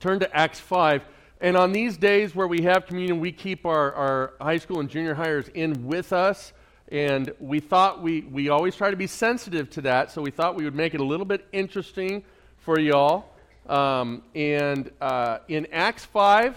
[0.00, 1.02] turn to Acts 5.
[1.40, 4.88] And on these days where we have communion, we keep our, our high school and
[4.88, 6.52] junior highers in with us.
[6.88, 10.54] And we thought we, we always try to be sensitive to that, so we thought
[10.54, 12.22] we would make it a little bit interesting
[12.58, 13.26] for y'all.
[13.68, 16.56] Um, and uh, in Acts 5,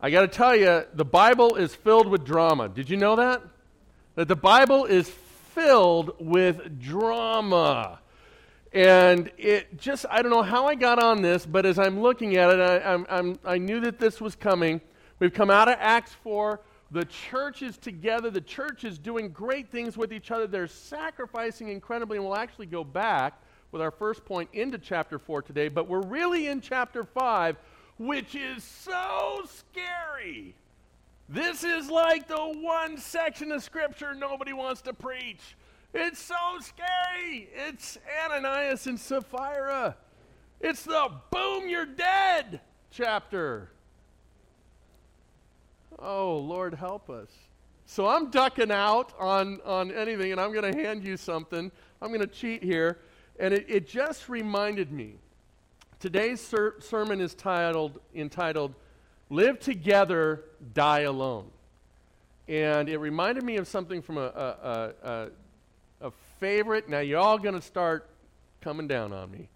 [0.00, 2.68] I got to tell you, the Bible is filled with drama.
[2.68, 3.42] Did you know that?
[4.14, 5.10] That the Bible is
[5.54, 7.98] filled with drama.
[8.76, 12.36] And it just, I don't know how I got on this, but as I'm looking
[12.36, 14.82] at it, I, I'm, I'm, I knew that this was coming.
[15.18, 16.60] We've come out of Acts 4.
[16.90, 18.28] The church is together.
[18.28, 20.46] The church is doing great things with each other.
[20.46, 23.40] They're sacrificing incredibly, and we'll actually go back
[23.72, 25.68] with our first point into chapter 4 today.
[25.68, 27.56] But we're really in chapter 5,
[27.96, 30.54] which is so scary.
[31.30, 35.56] This is like the one section of Scripture nobody wants to preach.
[35.98, 37.48] It's so scary.
[37.54, 39.96] It's Ananias and Sapphira.
[40.60, 42.60] It's the boom, you're dead
[42.90, 43.70] chapter.
[45.98, 47.30] Oh, Lord, help us.
[47.86, 51.72] So I'm ducking out on, on anything, and I'm going to hand you something.
[52.02, 52.98] I'm going to cheat here.
[53.40, 55.14] And it, it just reminded me.
[55.98, 58.74] Today's ser- sermon is titled, entitled,
[59.30, 61.50] Live Together, Die Alone.
[62.48, 65.28] And it reminded me of something from a, a, a, a
[66.38, 66.88] favorite.
[66.88, 68.08] Now, you're all going to start
[68.60, 69.48] coming down on me.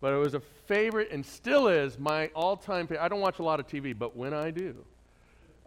[0.00, 3.04] But it was a favorite and still is my all time favorite.
[3.04, 4.74] I don't watch a lot of TV, but when I do,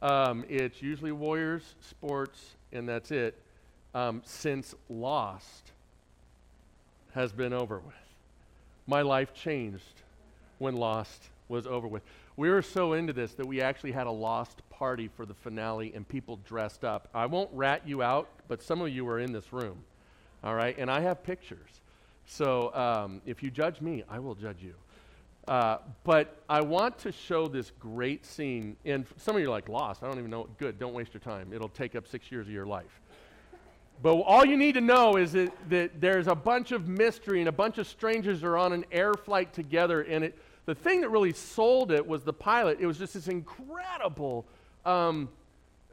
[0.02, 3.38] um, it's usually Warriors, sports, and that's it.
[3.96, 5.72] Um, since Lost
[7.14, 7.96] has been over with.
[8.86, 10.04] My life changed
[10.60, 12.04] when Lost was over with.
[12.38, 15.92] We were so into this that we actually had a Lost party for the finale
[15.96, 17.10] and people dressed up.
[17.14, 19.84] I won't rat you out, but some of you were in this room.
[20.44, 20.78] All right?
[20.78, 21.82] And I have pictures.
[22.26, 24.76] So um, if you judge me, I will judge you.
[25.48, 28.78] Uh, but I want to show this great scene.
[28.86, 30.48] And some of you are like, Lost, I don't even know.
[30.60, 31.52] Good, don't waste your time.
[31.52, 33.02] It'll take up six years of your life.
[34.02, 37.50] But all you need to know is that, that there's a bunch of mystery and
[37.50, 40.02] a bunch of strangers are on an air flight together.
[40.04, 42.78] And it, the thing that really sold it was the pilot.
[42.80, 44.46] It was just this incredible
[44.86, 45.30] um,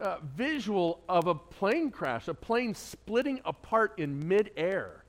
[0.00, 5.04] uh, visual of a plane crash, a plane splitting apart in midair.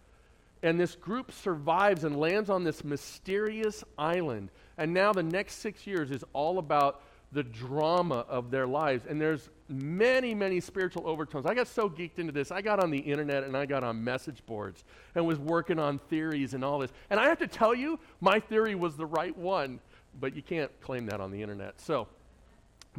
[0.64, 4.50] And this group survives and lands on this mysterious island.
[4.78, 9.06] And now the next six years is all about the drama of their lives.
[9.08, 11.46] And there's many, many spiritual overtones.
[11.46, 12.52] I got so geeked into this.
[12.52, 14.84] I got on the internet and I got on message boards
[15.14, 16.92] and was working on theories and all this.
[17.10, 19.80] And I have to tell you, my theory was the right one,
[20.20, 21.80] but you can't claim that on the internet.
[21.82, 22.08] So,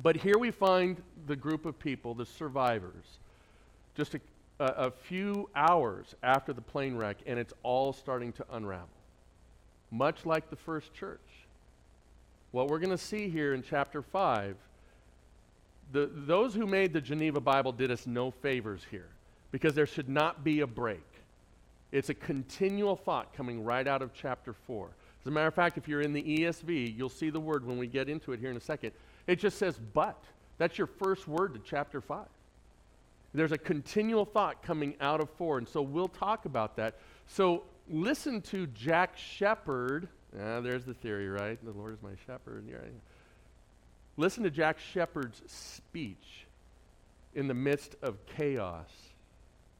[0.03, 3.19] but here we find the group of people, the survivors,
[3.97, 4.21] just a,
[4.61, 8.89] a, a few hours after the plane wreck, and it's all starting to unravel.
[9.91, 11.21] Much like the first church.
[12.53, 14.57] What we're going to see here in chapter 5,
[15.93, 19.09] the, those who made the Geneva Bible did us no favors here
[19.51, 21.05] because there should not be a break.
[21.91, 24.89] It's a continual thought coming right out of chapter 4.
[25.23, 27.79] As a matter of fact, if you're in the ESV, you'll see the word when
[27.79, 28.93] we get into it here in a second.
[29.29, 30.21] It just says, but.
[30.59, 32.27] That's your first word to chapter 5.
[33.33, 36.97] There's a continual thought coming out of 4, and so we'll talk about that.
[37.29, 41.59] So listen to Jack Shephard Ah, there's the theory, right?
[41.65, 42.65] The Lord is my shepherd.
[44.17, 46.47] Listen to Jack Shephard's speech
[47.35, 48.91] in the midst of chaos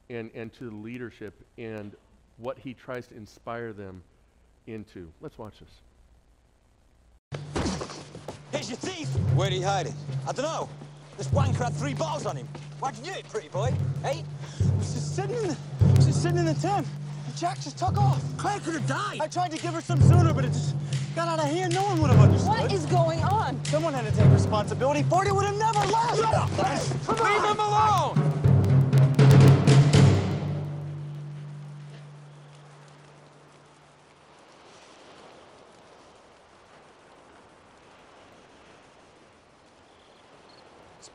[0.09, 1.95] and, and to the leadership and
[2.37, 4.01] what he tries to inspire them
[4.65, 5.11] into.
[5.21, 5.69] Let's watch this.
[8.51, 9.07] Here's your thief.
[9.35, 9.93] Where'd he hide it?
[10.27, 10.69] I don't know.
[11.17, 12.47] This wanker had three balls on him.
[12.79, 13.73] Why'd you do it, pretty boy?
[14.03, 14.23] Hey?
[14.61, 15.57] I was just sitting in the,
[15.95, 16.87] was just sitting in the tent.
[17.37, 18.21] Jack just took off.
[18.37, 19.19] Claire could have died.
[19.21, 20.75] I tried to give her some sooner, but it just
[21.15, 21.73] got out of hand.
[21.73, 22.49] No one would have understood.
[22.49, 23.63] What is going on?
[23.65, 25.03] Someone had to take responsibility.
[25.03, 26.17] Forty would have never left.
[26.17, 26.49] Shut up!
[27.05, 27.55] Come Leave on.
[27.55, 28.18] him alone!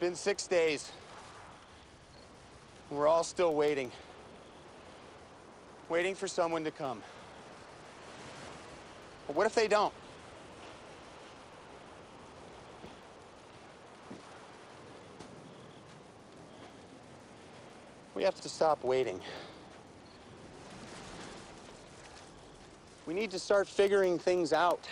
[0.05, 0.93] Been six days.
[2.91, 3.91] We're all still waiting
[5.89, 7.03] waiting for someone to come.
[9.27, 9.95] But what if they don't?
[18.15, 19.21] We have to stop waiting.
[23.07, 24.87] We need to start figuring things out.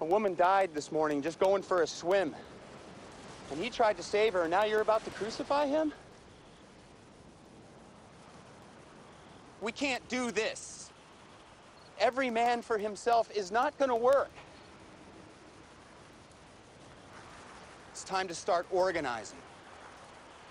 [0.00, 2.36] A woman died this morning just going for a swim.
[3.50, 5.92] And he tried to save her, and now you're about to crucify him?
[9.60, 10.90] We can't do this.
[11.98, 14.30] Every man for himself is not going to work.
[17.92, 19.38] It's time to start organizing.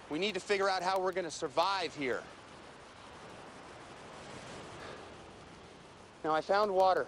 [0.09, 2.21] We need to figure out how we're going to survive here.
[6.23, 7.05] Now, I found water.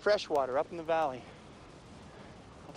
[0.00, 1.22] Fresh water up in the valley.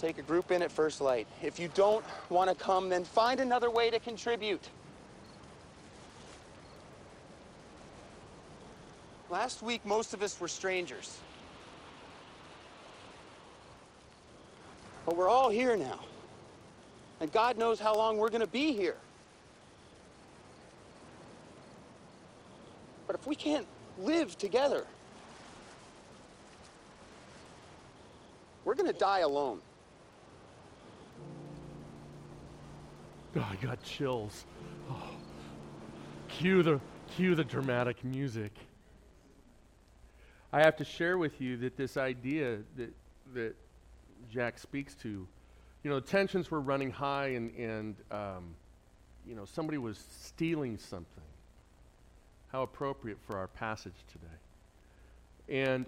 [0.02, 1.28] Take a group in at first light.
[1.44, 4.68] If you don't want to come, then find another way to contribute.
[9.30, 11.20] Last week, most of us were strangers.
[15.06, 16.00] But we're all here now.
[17.20, 18.98] And God knows how long we're going to be here.
[23.06, 23.68] But if we can't
[24.00, 24.84] live together,
[28.66, 29.62] we're going to die alone.
[33.36, 34.46] Oh, I got chills.
[34.90, 35.10] Oh.
[36.28, 36.80] Cue the
[37.16, 38.52] cue the dramatic music.
[40.54, 42.94] I have to share with you that this idea that
[43.34, 43.56] that
[44.30, 45.28] Jack speaks to,
[45.84, 48.56] you know, tensions were running high, and and um,
[49.26, 51.24] you know somebody was stealing something.
[52.52, 55.64] How appropriate for our passage today.
[55.64, 55.86] And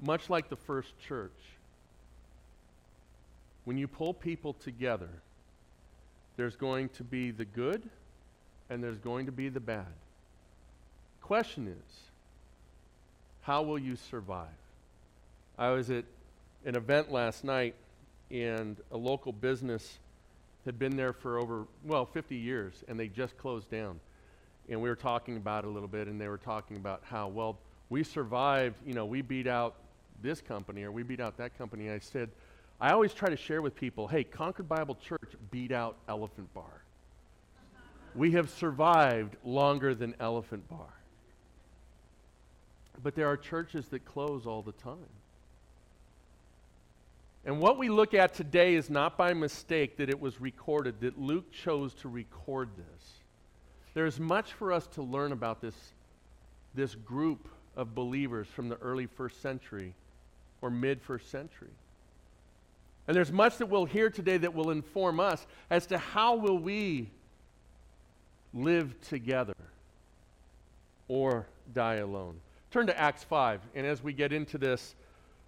[0.00, 1.30] much like the first church,
[3.64, 5.08] when you pull people together,
[6.36, 7.88] there's going to be the good
[8.70, 9.86] and there's going to be the bad.
[11.20, 11.94] Question is,
[13.42, 14.48] how will you survive?
[15.58, 16.04] I was at
[16.64, 17.74] an event last night,
[18.30, 19.98] and a local business
[20.64, 24.00] had been there for over, well, 50 years, and they just closed down.
[24.68, 27.28] And we were talking about it a little bit, and they were talking about how,
[27.28, 27.58] well,
[27.90, 29.74] we survived, you know, we beat out
[30.22, 31.90] this company or we beat out that company.
[31.90, 32.30] I said,
[32.80, 36.82] I always try to share with people hey, Concord Bible Church beat out Elephant Bar.
[38.14, 40.94] We have survived longer than Elephant Bar.
[43.02, 44.98] But there are churches that close all the time.
[47.44, 51.20] And what we look at today is not by mistake that it was recorded, that
[51.20, 53.12] Luke chose to record this.
[53.92, 55.74] There's much for us to learn about this,
[56.74, 59.94] this group of believers from the early first century
[60.62, 61.68] or mid first century.
[63.06, 66.58] And there's much that we'll hear today that will inform us as to how will
[66.58, 67.10] we
[68.54, 69.54] live together
[71.08, 72.40] or die alone.
[72.70, 74.94] Turn to Acts 5, and as we get into this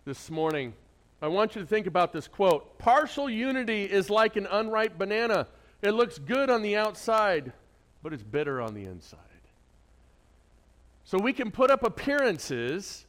[0.05, 0.75] this morning,
[1.21, 5.49] I want you to think about this quote Partial unity is like an unripe banana.
[5.83, 7.53] It looks good on the outside,
[8.03, 9.21] but it's bitter on the inside.
[11.05, 13.07] So we can put up appearances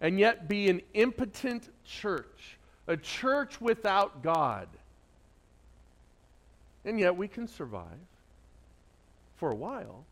[0.00, 2.57] and yet be an impotent church,
[2.88, 4.66] a church without God.
[6.84, 7.84] And yet we can survive
[9.36, 10.04] for a while.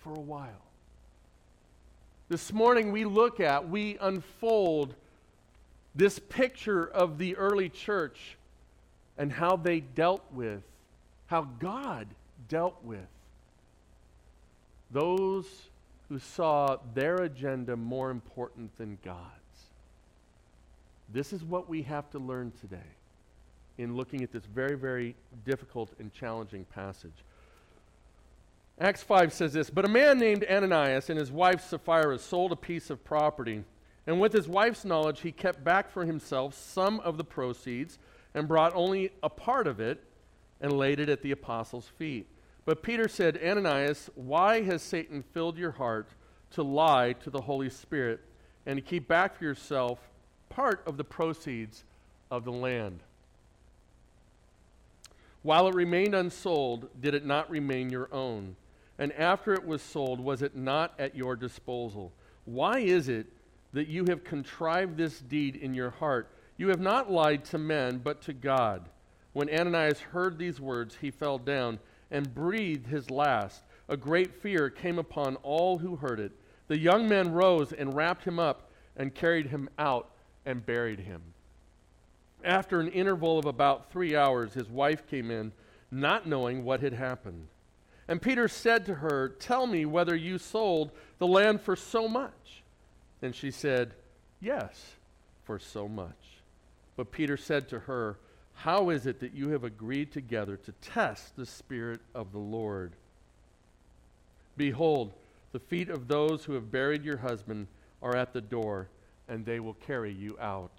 [0.00, 0.64] For a while.
[2.28, 4.94] This morning we look at, we unfold
[5.94, 8.36] this picture of the early church
[9.16, 10.62] and how they dealt with,
[11.26, 12.08] how God
[12.48, 13.06] dealt with
[14.90, 15.44] those
[16.08, 19.37] who saw their agenda more important than God's.
[21.08, 22.78] This is what we have to learn today
[23.78, 25.14] in looking at this very, very
[25.44, 27.24] difficult and challenging passage.
[28.80, 32.56] Acts 5 says this But a man named Ananias and his wife Sapphira sold a
[32.56, 33.64] piece of property.
[34.06, 37.98] And with his wife's knowledge, he kept back for himself some of the proceeds
[38.34, 40.02] and brought only a part of it
[40.60, 42.26] and laid it at the apostles' feet.
[42.64, 46.08] But Peter said, Ananias, why has Satan filled your heart
[46.52, 48.20] to lie to the Holy Spirit
[48.66, 49.98] and to keep back for yourself
[50.48, 51.84] part of the proceeds
[52.30, 53.00] of the land?
[55.42, 58.56] While it remained unsold, did it not remain your own?
[58.98, 62.12] And after it was sold, was it not at your disposal?
[62.44, 63.26] Why is it
[63.72, 66.30] that you have contrived this deed in your heart?
[66.56, 68.88] You have not lied to men, but to God.
[69.32, 71.78] When Ananias heard these words, he fell down
[72.10, 73.62] and breathed his last.
[73.88, 76.32] A great fear came upon all who heard it.
[76.66, 80.10] The young men rose and wrapped him up and carried him out
[80.48, 81.20] and buried him.
[82.42, 85.52] After an interval of about three hours, his wife came in,
[85.90, 87.48] not knowing what had happened.
[88.08, 92.62] And Peter said to her, Tell me whether you sold the land for so much.
[93.20, 93.92] And she said,
[94.40, 94.92] Yes,
[95.44, 96.16] for so much.
[96.96, 98.16] But Peter said to her,
[98.54, 102.92] How is it that you have agreed together to test the Spirit of the Lord?
[104.56, 105.12] Behold,
[105.52, 107.66] the feet of those who have buried your husband
[108.00, 108.88] are at the door,
[109.28, 110.72] and they will carry you out.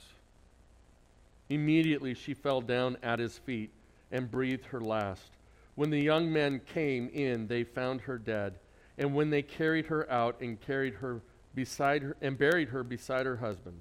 [1.49, 3.71] Immediately she fell down at his feet
[4.11, 5.29] and breathed her last.
[5.75, 8.55] When the young men came in, they found her dead.
[8.97, 11.21] And when they carried her out and carried her
[11.55, 13.79] beside her and buried her beside her husband.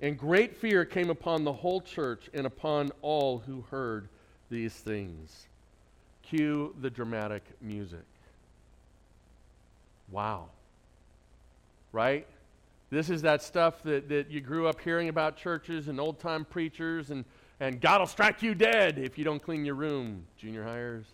[0.00, 4.08] And great fear came upon the whole church and upon all who heard
[4.50, 5.46] these things.
[6.22, 8.04] Cue the dramatic music.
[10.10, 10.48] Wow.
[11.92, 12.26] Right?
[12.94, 16.44] This is that stuff that, that you grew up hearing about churches and old time
[16.44, 17.24] preachers, and,
[17.58, 21.04] and God will strike you dead if you don't clean your room, junior highers.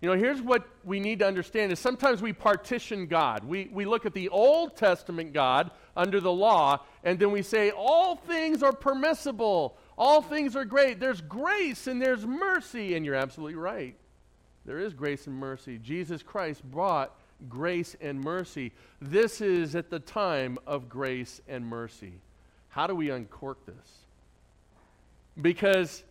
[0.00, 3.44] You know, here's what we need to understand is sometimes we partition God.
[3.44, 7.70] We, we look at the Old Testament God under the law, and then we say,
[7.70, 9.76] all things are permissible.
[9.96, 10.98] All things are great.
[10.98, 12.96] There's grace and there's mercy.
[12.96, 13.96] And you're absolutely right.
[14.64, 15.78] There is grace and mercy.
[15.78, 17.14] Jesus Christ brought
[17.48, 18.72] grace and mercy.
[19.00, 22.12] This is at the time of grace and mercy.
[22.70, 23.98] How do we uncork this?
[25.40, 26.02] Because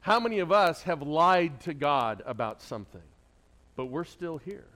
[0.00, 3.02] how many of us have lied to God about something,
[3.76, 4.66] but we're still here?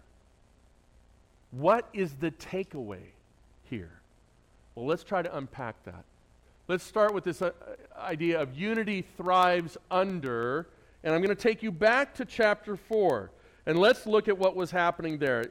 [1.51, 3.03] What is the takeaway
[3.65, 3.91] here?
[4.75, 6.05] Well, let's try to unpack that.
[6.69, 7.53] Let's start with this uh,
[7.97, 10.69] idea of unity thrives under,
[11.03, 13.31] and I'm going to take you back to chapter 4,
[13.69, 15.45] and let's look at what was happening there.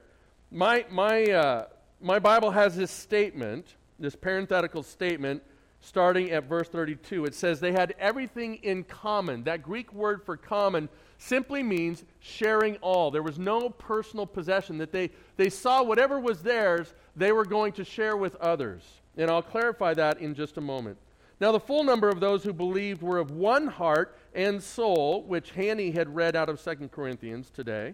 [0.49, 1.65] My, my, uh,
[2.01, 5.43] my Bible has this statement, this parenthetical statement
[5.81, 7.25] starting at verse 32.
[7.25, 9.43] It says, They had everything in common.
[9.43, 13.11] That Greek word for common simply means sharing all.
[13.11, 17.73] There was no personal possession, that they, they saw whatever was theirs, they were going
[17.73, 18.81] to share with others.
[19.15, 20.97] And I'll clarify that in just a moment.
[21.39, 25.51] Now, the full number of those who believed were of one heart and soul, which
[25.51, 27.93] Hanny had read out of 2 Corinthians today.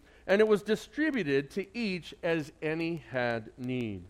[0.31, 4.01] and it was distributed to each as any had need.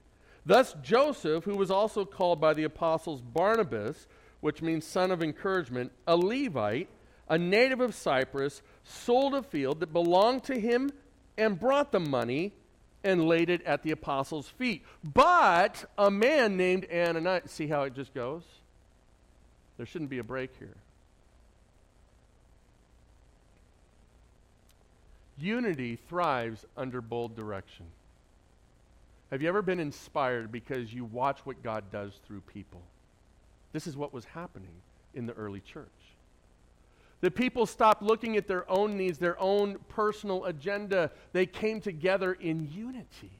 [0.45, 4.05] Thus, Joseph, who was also called by the apostles Barnabas,
[4.39, 6.89] which means son of encouragement, a Levite,
[7.27, 10.91] a native of Cyprus, sold a field that belonged to him
[11.39, 12.53] and brought the money
[13.03, 14.83] and laid it at the apostles' feet.
[15.03, 18.43] But a man named Ananias, see how it just goes?
[19.77, 20.77] There shouldn't be a break here.
[25.41, 27.85] Unity thrives under bold direction.
[29.31, 32.81] Have you ever been inspired because you watch what God does through people?
[33.71, 34.73] This is what was happening
[35.15, 35.87] in the early church.
[37.21, 41.11] The people stopped looking at their own needs, their own personal agenda.
[41.33, 43.31] They came together in unity.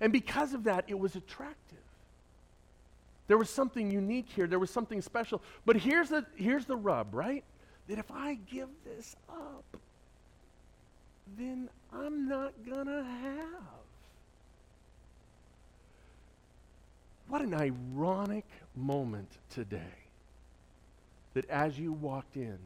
[0.00, 1.78] And because of that, it was attractive.
[3.26, 5.42] There was something unique here, there was something special.
[5.66, 7.44] But here's the, here's the rub, right?
[7.88, 9.76] That if I give this up,
[11.36, 13.78] then I'm not going to have.
[17.28, 20.08] What an ironic moment today
[21.34, 22.58] that as you walked in,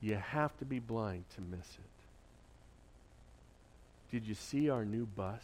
[0.00, 1.94] you have to be blind to miss it.
[4.10, 5.42] Did you see our new bus?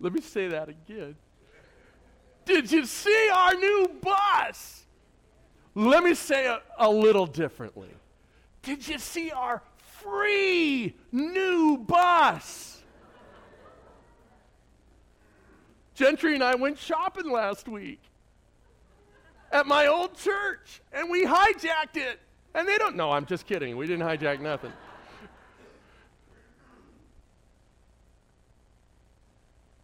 [0.00, 1.16] Let me say that again.
[2.44, 4.84] Did you see our new bus?
[5.74, 7.90] Let me say it a little differently.
[8.62, 9.62] Did you see our
[10.02, 12.82] free new bus?
[15.94, 18.00] Gentry and I went shopping last week
[19.50, 22.20] at my old church, and we hijacked it.
[22.54, 23.76] And they don't know, I'm just kidding.
[23.76, 24.72] We didn't hijack nothing.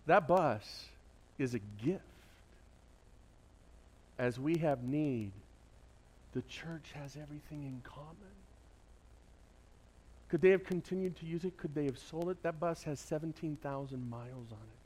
[0.07, 0.87] that bus
[1.38, 2.00] is a gift.
[4.19, 5.33] As we have need,
[6.35, 8.35] the church has everything in common.
[10.29, 11.57] Could they have continued to use it?
[11.57, 12.43] Could they have sold it?
[12.43, 14.81] That bus has 17,000 miles on it.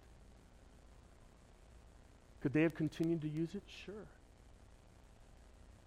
[2.42, 3.62] Could they have continued to use it?
[3.84, 3.94] Sure.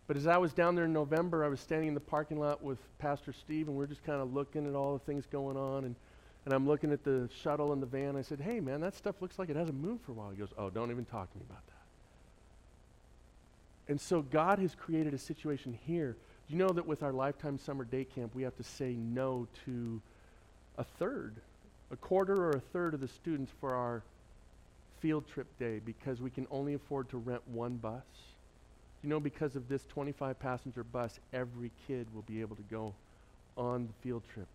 [0.07, 2.63] But as I was down there in November, I was standing in the parking lot
[2.63, 5.55] with Pastor Steve, and we are just kind of looking at all the things going
[5.55, 5.85] on.
[5.85, 5.95] And,
[6.45, 8.15] and I'm looking at the shuttle and the van.
[8.15, 10.31] I said, Hey, man, that stuff looks like it hasn't moved for a while.
[10.31, 11.80] He goes, Oh, don't even talk to me about that.
[13.91, 16.15] And so God has created a situation here.
[16.47, 19.49] Do you know that with our lifetime summer day camp, we have to say no
[19.65, 20.01] to
[20.77, 21.35] a third,
[21.91, 24.01] a quarter or a third of the students for our
[25.01, 28.01] field trip day because we can only afford to rent one bus?
[29.03, 32.93] You know, because of this 25 passenger bus, every kid will be able to go
[33.57, 34.47] on the field trip.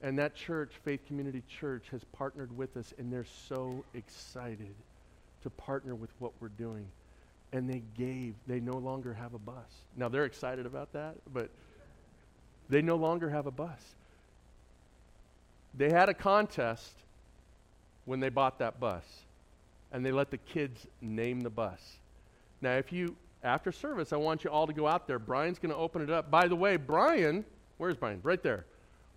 [0.00, 4.74] And that church, Faith Community Church, has partnered with us, and they're so excited
[5.42, 6.86] to partner with what we're doing.
[7.52, 9.54] And they gave, they no longer have a bus.
[9.96, 11.48] Now, they're excited about that, but
[12.68, 13.80] they no longer have a bus.
[15.74, 16.92] They had a contest
[18.04, 19.04] when they bought that bus,
[19.92, 21.80] and they let the kids name the bus.
[22.60, 25.18] Now, if you, after service, I want you all to go out there.
[25.18, 26.30] Brian's going to open it up.
[26.30, 27.44] By the way, Brian,
[27.78, 28.20] where's Brian?
[28.22, 28.66] Right there.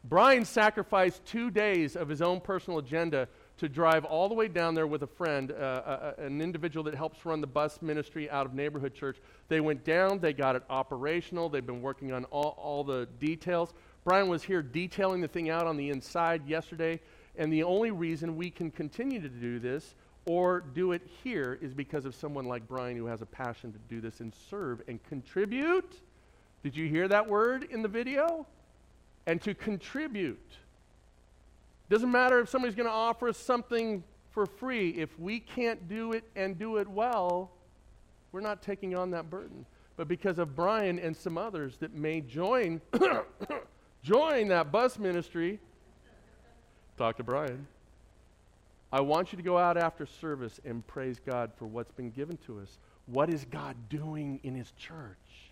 [0.03, 3.27] Brian sacrificed two days of his own personal agenda
[3.61, 6.83] to drive all the way down there with a friend, uh, uh, uh, an individual
[6.83, 9.17] that helps run the bus ministry out of Neighborhood Church.
[9.49, 13.75] They went down, they got it operational, they've been working on all, all the details.
[14.03, 16.99] Brian was here detailing the thing out on the inside yesterday,
[17.37, 19.93] and the only reason we can continue to do this
[20.25, 23.79] or do it here is because of someone like Brian who has a passion to
[23.89, 26.01] do this and serve and contribute.
[26.63, 28.47] Did you hear that word in the video?
[29.27, 30.51] And to contribute.
[31.91, 34.91] Doesn't matter if somebody's going to offer us something for free.
[34.91, 37.51] If we can't do it and do it well,
[38.31, 39.65] we're not taking on that burden.
[39.97, 42.79] But because of Brian and some others that may join
[44.03, 45.59] join that bus ministry,
[46.97, 47.67] talk to Brian.
[48.93, 52.37] I want you to go out after service and praise God for what's been given
[52.45, 52.77] to us.
[53.05, 55.50] What is God doing in his church?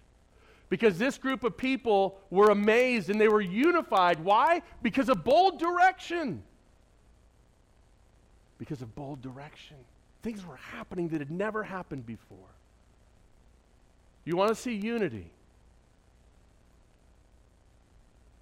[0.70, 4.24] Because this group of people were amazed and they were unified.
[4.24, 4.62] Why?
[4.82, 6.44] Because of bold direction.
[8.60, 9.78] Because of bold direction.
[10.22, 12.38] Things were happening that had never happened before.
[14.26, 15.32] You want to see unity?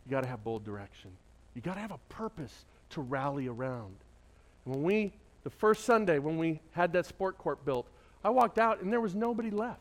[0.05, 1.11] You got to have bold direction.
[1.55, 3.95] You got to have a purpose to rally around.
[4.65, 7.87] And when we, the first Sunday when we had that sport court built,
[8.23, 9.79] I walked out and there was nobody left.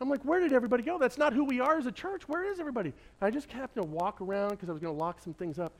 [0.00, 0.98] I'm like, where did everybody go?
[0.98, 2.28] That's not who we are as a church.
[2.28, 2.90] Where is everybody?
[2.90, 5.58] And I just happened to walk around because I was going to lock some things
[5.58, 5.72] up.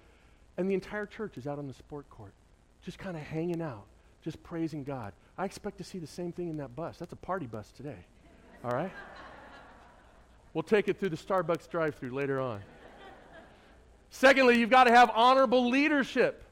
[0.56, 2.32] And the entire church is out on the sport court,
[2.82, 3.84] just kind of hanging out,
[4.24, 5.12] just praising God.
[5.36, 6.98] I expect to see the same thing in that bus.
[6.98, 7.98] That's a party bus today.
[8.64, 8.92] All right?
[10.54, 12.60] We'll take it through the Starbucks drive through later on.
[14.10, 16.42] Secondly, you've got to have honorable leadership.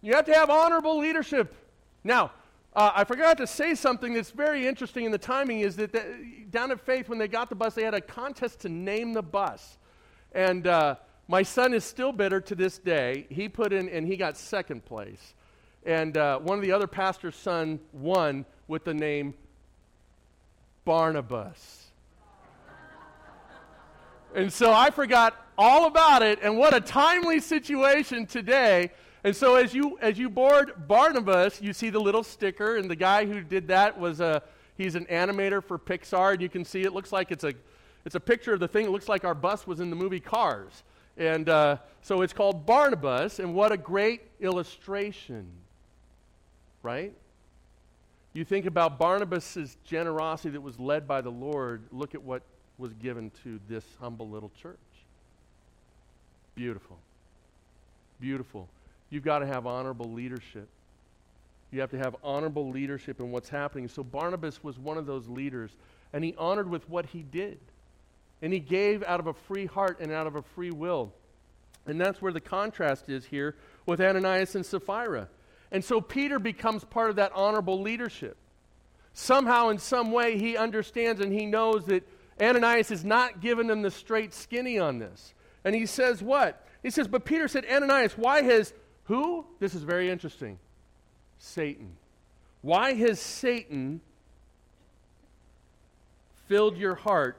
[0.00, 1.54] You have to have honorable leadership.
[2.02, 2.32] Now,
[2.74, 5.92] uh, I forgot to say something that's very interesting in the timing is that
[6.50, 9.22] down at Faith, when they got the bus, they had a contest to name the
[9.22, 9.76] bus.
[10.32, 10.96] And uh,
[11.28, 13.26] my son is still bitter to this day.
[13.28, 15.34] He put in, and he got second place.
[15.84, 19.34] And uh, one of the other pastor's son won with the name
[20.86, 21.90] Barnabas.
[24.34, 28.92] and so I forgot all about it, and what a timely situation today
[29.24, 32.96] and so as you as you board Barnabas, you see the little sticker, and the
[32.96, 34.42] guy who did that was a
[34.76, 37.54] he's an animator for Pixar, and you can see it looks like it's a
[38.04, 38.86] it's a picture of the thing.
[38.86, 40.82] It looks like our bus was in the movie Cars,
[41.16, 43.38] and uh, so it's called Barnabas.
[43.38, 45.46] And what a great illustration,
[46.82, 47.12] right?
[48.32, 51.82] You think about Barnabas's generosity that was led by the Lord.
[51.92, 52.42] Look at what
[52.76, 54.78] was given to this humble little church.
[56.56, 56.98] Beautiful.
[58.20, 58.68] Beautiful
[59.12, 60.66] you've got to have honorable leadership.
[61.70, 63.88] You have to have honorable leadership in what's happening.
[63.88, 65.70] So Barnabas was one of those leaders,
[66.12, 67.58] and he honored with what he did.
[68.40, 71.12] And he gave out of a free heart and out of a free will.
[71.86, 73.54] And that's where the contrast is here
[73.86, 75.28] with Ananias and Sapphira.
[75.70, 78.36] And so Peter becomes part of that honorable leadership.
[79.14, 82.06] Somehow, in some way, he understands and he knows that
[82.40, 85.34] Ananias is not giving him the straight skinny on this.
[85.64, 86.66] And he says, What?
[86.82, 88.72] He says, But Peter said, Ananias, why has
[89.12, 89.44] who?
[89.60, 90.58] This is very interesting.
[91.38, 91.96] Satan.
[92.62, 94.00] Why has Satan
[96.46, 97.36] filled your heart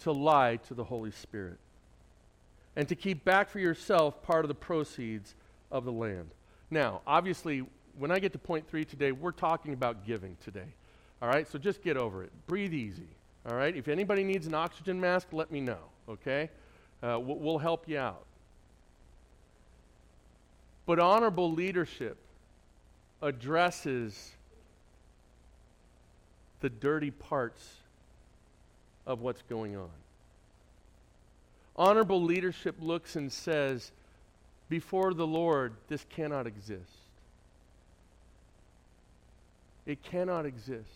[0.00, 1.58] to lie to the Holy Spirit
[2.76, 5.34] and to keep back for yourself part of the proceeds
[5.72, 6.30] of the land?
[6.70, 7.66] Now, obviously,
[7.98, 10.68] when I get to point three today, we're talking about giving today.
[11.20, 11.48] All right?
[11.48, 12.30] So just get over it.
[12.46, 13.08] Breathe easy.
[13.50, 13.74] All right?
[13.74, 15.80] If anybody needs an oxygen mask, let me know.
[16.08, 16.48] Okay?
[17.02, 18.24] Uh, we'll help you out.
[20.86, 22.16] But honorable leadership
[23.20, 24.32] addresses
[26.60, 27.76] the dirty parts
[29.06, 29.90] of what's going on.
[31.76, 33.92] Honorable leadership looks and says,
[34.68, 36.80] before the Lord, this cannot exist.
[39.86, 40.88] It cannot exist.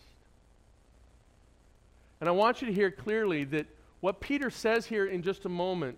[2.19, 3.67] And I want you to hear clearly that
[3.99, 5.97] what Peter says here in just a moment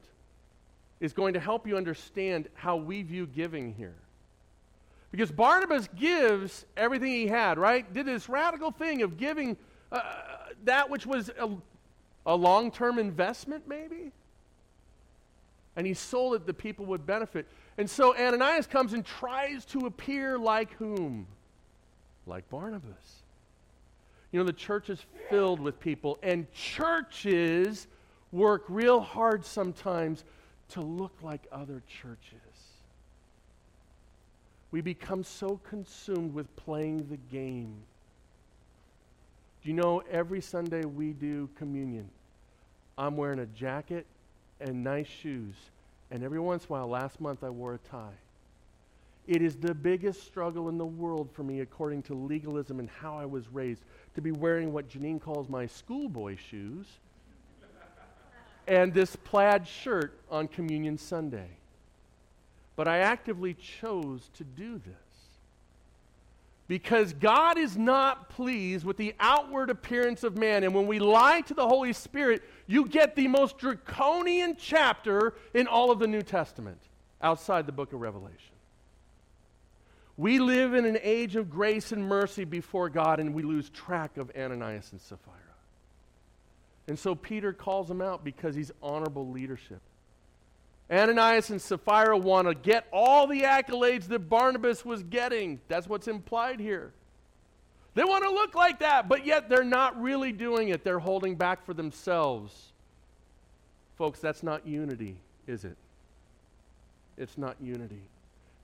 [0.99, 3.95] is going to help you understand how we view giving here.
[5.11, 7.91] Because Barnabas gives everything he had, right?
[7.93, 9.57] Did this radical thing of giving
[9.91, 10.01] uh,
[10.65, 11.49] that which was a,
[12.25, 14.11] a long term investment, maybe?
[15.75, 17.47] And he sold it that people would benefit.
[17.77, 21.25] And so Ananias comes and tries to appear like whom?
[22.27, 23.23] Like Barnabas.
[24.31, 27.87] You know, the church is filled with people, and churches
[28.31, 30.23] work real hard sometimes
[30.69, 32.39] to look like other churches.
[34.71, 37.73] We become so consumed with playing the game.
[39.63, 42.09] Do you know every Sunday we do communion?
[42.97, 44.05] I'm wearing a jacket
[44.61, 45.55] and nice shoes.
[46.11, 48.17] And every once in a while, last month, I wore a tie.
[49.27, 53.17] It is the biggest struggle in the world for me, according to legalism and how
[53.17, 53.81] I was raised,
[54.15, 56.85] to be wearing what Janine calls my schoolboy shoes
[58.69, 61.49] and this plaid shirt on Communion Sunday.
[62.75, 64.95] But I actively chose to do this.
[66.67, 70.63] Because God is not pleased with the outward appearance of man.
[70.63, 75.65] And when we lie to the Holy Spirit, you get the most draconian chapter in
[75.65, 76.77] all of the New Testament
[77.23, 78.37] outside the book of Revelation.
[80.15, 84.17] We live in an age of grace and mercy before God, and we lose track
[84.17, 85.48] of Ananias and Sapphira.
[86.89, 89.79] And so Peter calls him out because he's honorable leadership.
[90.91, 95.61] Ananias and Sapphira want to get all the accolades that Barnabas was getting.
[95.67, 96.91] That's what's implied here.
[97.93, 100.83] They want to look like that, but yet they're not really doing it.
[100.83, 102.71] They're holding back for themselves.
[103.95, 105.77] Folks, that's not unity, is it?
[107.19, 108.01] It's not unity.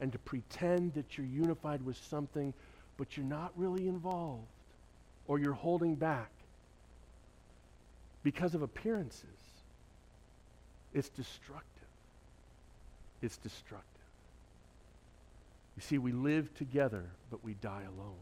[0.01, 2.55] And to pretend that you're unified with something,
[2.97, 4.47] but you're not really involved,
[5.27, 6.31] or you're holding back,
[8.25, 9.23] because of appearances.
[10.95, 11.87] It's destructive.
[13.21, 13.85] It's destructive.
[15.77, 18.15] You see, we live together, but we die alone.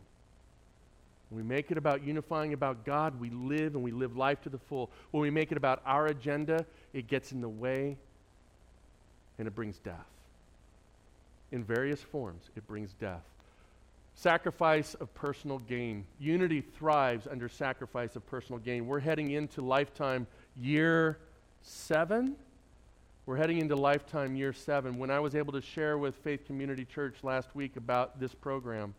[1.29, 4.49] When we make it about unifying about God, we live and we live life to
[4.49, 4.91] the full.
[5.11, 7.97] When we make it about our agenda, it gets in the way
[9.39, 9.95] and it brings death.
[11.53, 13.23] In various forms, it brings death.
[14.15, 16.05] Sacrifice of personal gain.
[16.19, 18.87] Unity thrives under sacrifice of personal gain.
[18.87, 21.17] We're heading into lifetime year
[21.61, 22.35] seven.
[23.25, 24.97] We're heading into lifetime year seven.
[24.97, 28.93] When I was able to share with Faith Community Church last week about this program,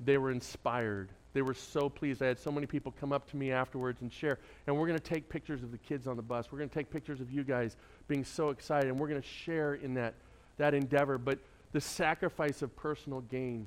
[0.00, 1.10] they were inspired.
[1.34, 2.22] They were so pleased.
[2.22, 4.38] I had so many people come up to me afterwards and share.
[4.66, 6.52] And we're going to take pictures of the kids on the bus.
[6.52, 8.88] We're going to take pictures of you guys being so excited.
[8.88, 10.14] And we're going to share in that,
[10.58, 11.18] that endeavor.
[11.18, 11.38] But
[11.72, 13.66] the sacrifice of personal gain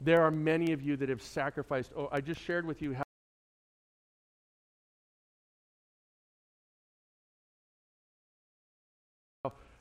[0.00, 1.92] there are many of you that have sacrificed.
[1.96, 3.02] Oh, I just shared with you how.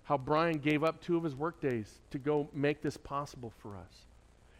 [0.03, 4.07] How Brian gave up two of his workdays to go make this possible for us.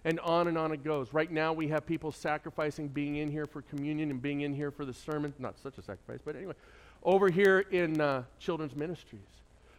[0.06, 1.12] And on and on it goes.
[1.12, 4.70] Right now, we have people sacrificing being in here for communion and being in here
[4.70, 5.34] for the sermon.
[5.40, 6.54] Not such a sacrifice, but anyway.
[7.02, 9.22] Over here in uh, children's ministries.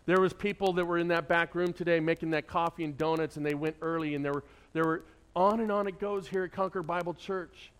[0.06, 3.36] There was people that were in that back room today making that coffee and donuts,
[3.36, 6.44] and they went early, and there were, there were on and on it goes here
[6.44, 7.70] at Concord Bible Church.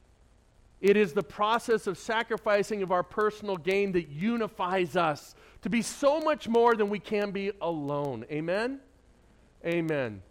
[0.81, 5.83] It is the process of sacrificing of our personal gain that unifies us to be
[5.83, 8.25] so much more than we can be alone.
[8.31, 8.81] Amen?
[9.65, 10.23] Amen.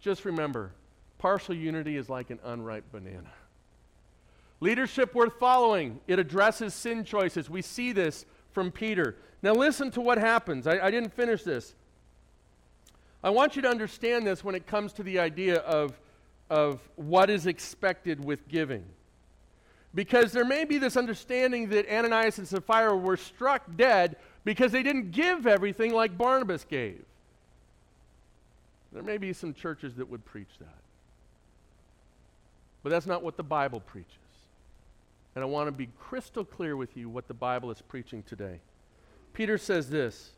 [0.00, 0.72] Just remember
[1.18, 3.32] partial unity is like an unripe banana.
[4.60, 7.50] Leadership worth following, it addresses sin choices.
[7.50, 9.16] We see this from Peter.
[9.42, 10.66] Now, listen to what happens.
[10.66, 11.74] I, I didn't finish this.
[13.22, 15.98] I want you to understand this when it comes to the idea of,
[16.50, 18.84] of what is expected with giving.
[19.94, 24.82] Because there may be this understanding that Ananias and Sapphira were struck dead because they
[24.82, 27.04] didn't give everything like Barnabas gave.
[28.92, 30.68] There may be some churches that would preach that.
[32.82, 34.12] But that's not what the Bible preaches.
[35.34, 38.60] And I want to be crystal clear with you what the Bible is preaching today.
[39.34, 40.30] Peter says this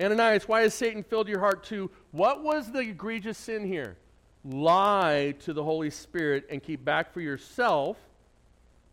[0.00, 3.96] Ananias, why has Satan filled your heart to what was the egregious sin here?
[4.44, 7.96] Lie to the Holy Spirit and keep back for yourself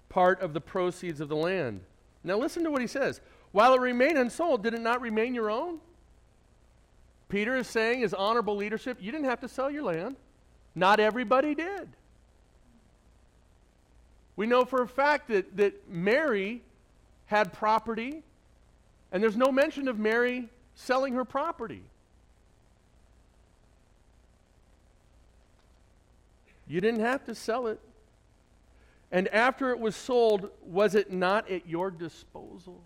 [0.09, 1.81] part of the proceeds of the land.
[2.23, 3.19] Now listen to what he says.
[3.51, 5.79] While it remained unsold, did it not remain your own?
[7.29, 10.17] Peter is saying, his honorable leadership, you didn't have to sell your land.
[10.75, 11.89] Not everybody did.
[14.35, 16.61] We know for a fact that, that Mary
[17.25, 18.23] had property,
[19.11, 20.49] and there's no mention of Mary
[20.83, 21.83] selling her property.
[26.67, 27.79] You didn't have to sell it.
[29.11, 32.81] And after it was sold, was it not at your disposal?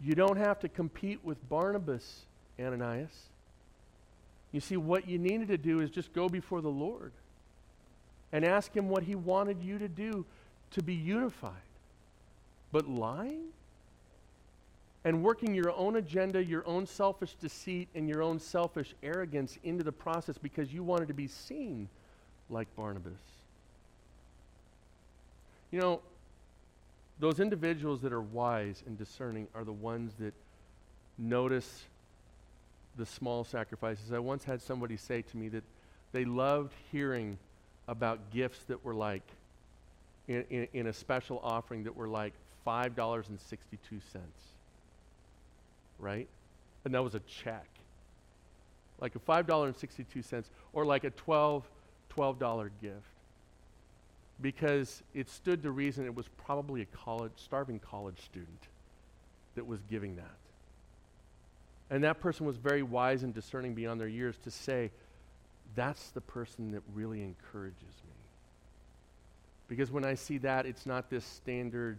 [0.00, 2.22] You don't have to compete with Barnabas,
[2.58, 3.28] Ananias.
[4.50, 7.12] You see, what you needed to do is just go before the Lord
[8.32, 10.24] and ask Him what He wanted you to do
[10.72, 11.52] to be unified.
[12.72, 13.52] But lying?
[15.04, 19.82] And working your own agenda, your own selfish deceit, and your own selfish arrogance into
[19.82, 21.88] the process because you wanted to be seen
[22.48, 23.12] like Barnabas.
[25.70, 26.00] You know,
[27.18, 30.34] those individuals that are wise and discerning are the ones that
[31.18, 31.84] notice
[32.96, 34.12] the small sacrifices.
[34.12, 35.64] I once had somebody say to me that
[36.12, 37.38] they loved hearing
[37.88, 39.22] about gifts that were like,
[40.28, 42.34] in, in, in a special offering that were like
[42.66, 43.30] $5.62
[46.02, 46.28] right?
[46.84, 47.66] And that was a check.
[49.00, 51.64] Like a $5.62 or like a 12
[52.16, 52.96] $12 gift.
[54.40, 58.68] Because it stood to reason it was probably a college starving college student
[59.54, 60.36] that was giving that.
[61.90, 64.90] And that person was very wise and discerning beyond their years to say,
[65.74, 68.22] that's the person that really encourages me.
[69.68, 71.98] Because when I see that, it's not this standard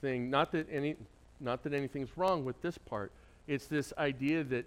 [0.00, 0.30] thing.
[0.30, 0.96] Not that any
[1.40, 3.12] not that anything's wrong with this part.
[3.46, 4.64] It's this idea that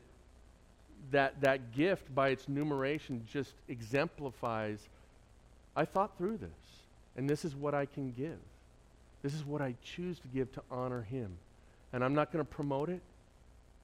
[1.12, 4.80] that, that gift, by its numeration, just exemplifies
[5.76, 6.50] I thought through this,
[7.16, 8.38] and this is what I can give.
[9.24, 11.38] This is what I choose to give to honor Him.
[11.94, 13.02] And I'm not going to promote it,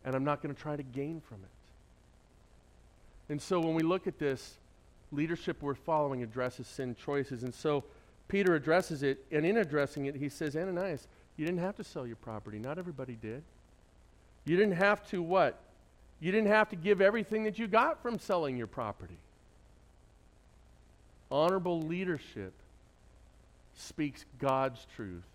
[0.03, 3.31] and I'm not going to try to gain from it.
[3.31, 4.55] And so when we look at this,
[5.11, 7.43] leadership we're following addresses sin choices.
[7.43, 7.83] And so
[8.27, 12.07] Peter addresses it, and in addressing it, he says, Ananias, you didn't have to sell
[12.07, 12.59] your property.
[12.59, 13.43] Not everybody did.
[14.45, 15.59] You didn't have to what?
[16.19, 19.17] You didn't have to give everything that you got from selling your property.
[21.31, 22.53] Honorable leadership
[23.75, 25.25] speaks God's truth,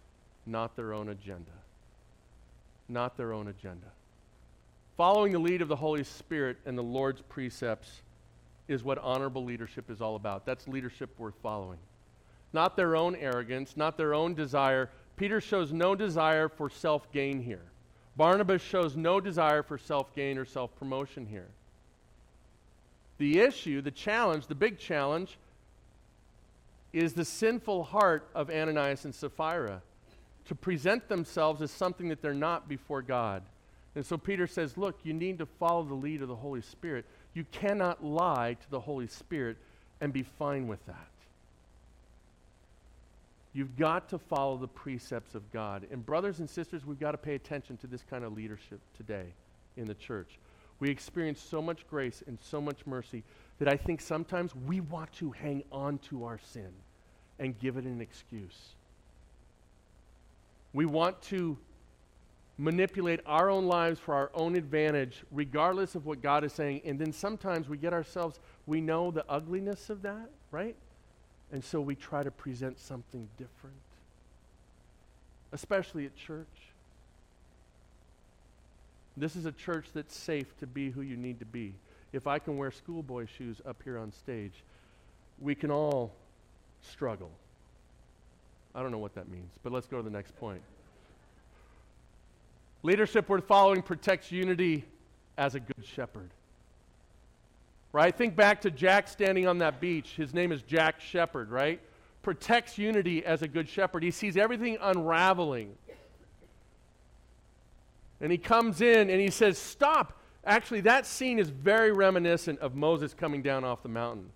[0.47, 1.51] not their own agenda.
[2.89, 3.87] Not their own agenda.
[4.97, 8.03] Following the lead of the Holy Spirit and the Lord's precepts
[8.69, 10.47] is what honorable leadership is all about.
[10.47, 11.79] That's leadership worth following.
[12.53, 14.91] Not their own arrogance, not their own desire.
[15.21, 17.61] Peter shows no desire for self gain here.
[18.17, 21.49] Barnabas shows no desire for self gain or self promotion here.
[23.19, 25.37] The issue, the challenge, the big challenge,
[26.95, 29.83] is the sinful heart of Ananias and Sapphira
[30.47, 33.43] to present themselves as something that they're not before God.
[33.95, 37.05] And so Peter says, Look, you need to follow the lead of the Holy Spirit.
[37.35, 39.59] You cannot lie to the Holy Spirit
[40.01, 41.20] and be fine with that.
[43.53, 45.87] You've got to follow the precepts of God.
[45.91, 49.27] And, brothers and sisters, we've got to pay attention to this kind of leadership today
[49.77, 50.39] in the church.
[50.79, 53.25] We experience so much grace and so much mercy
[53.59, 56.71] that I think sometimes we want to hang on to our sin
[57.39, 58.75] and give it an excuse.
[60.73, 61.59] We want to
[62.57, 66.83] manipulate our own lives for our own advantage, regardless of what God is saying.
[66.85, 70.77] And then sometimes we get ourselves, we know the ugliness of that, right?
[71.53, 73.77] And so we try to present something different,
[75.53, 76.47] especially at church.
[79.17, 81.75] This is a church that's safe to be who you need to be.
[82.13, 84.53] If I can wear schoolboy shoes up here on stage,
[85.41, 86.13] we can all
[86.83, 87.31] struggle.
[88.75, 90.63] I don't know what that means, but let's go to the next point.
[92.83, 94.85] Leadership worth following protects unity
[95.37, 96.31] as a good shepherd.
[97.93, 98.15] Right?
[98.15, 100.15] Think back to Jack standing on that beach.
[100.17, 101.81] His name is Jack Shephard, right?
[102.23, 104.03] Protects unity as a good shepherd.
[104.03, 105.75] He sees everything unraveling.
[108.21, 110.19] And he comes in and he says, Stop.
[110.45, 114.31] Actually, that scene is very reminiscent of Moses coming down off the mountain.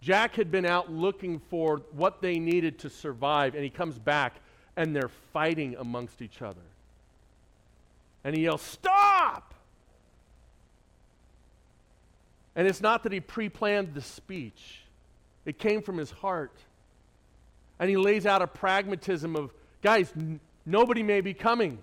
[0.00, 4.36] Jack had been out looking for what they needed to survive, and he comes back
[4.76, 6.60] and they're fighting amongst each other.
[8.24, 9.45] And he yells, Stop!
[12.56, 14.80] And it's not that he pre planned the speech,
[15.44, 16.58] it came from his heart.
[17.78, 21.78] And he lays out a pragmatism of, guys, n- nobody may be coming.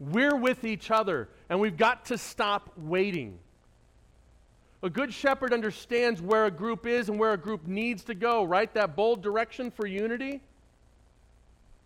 [0.00, 3.38] We're with each other, and we've got to stop waiting.
[4.82, 8.44] A good shepherd understands where a group is and where a group needs to go,
[8.44, 8.72] right?
[8.72, 10.40] That bold direction for unity.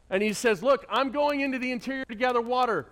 [0.09, 2.87] And he says, Look, I'm going into the interior to gather water.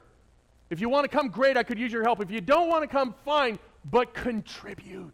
[0.71, 2.21] If you want to come, great, I could use your help.
[2.21, 5.13] If you don't want to come, fine, but contribute.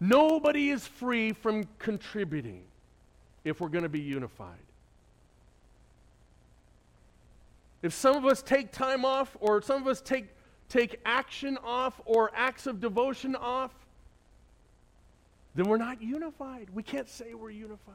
[0.00, 2.64] Nobody is free from contributing
[3.44, 4.58] if we're going to be unified.
[7.82, 10.26] If some of us take time off, or some of us take,
[10.68, 13.72] take action off, or acts of devotion off,
[15.54, 16.68] then we're not unified.
[16.72, 17.94] We can't say we're unified.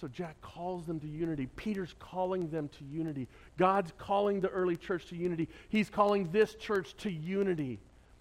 [0.00, 1.48] So Jack calls them to unity.
[1.56, 3.26] Peter's calling them to unity.
[3.56, 5.48] God's calling the early church to unity.
[5.68, 7.80] He's calling this church to unity.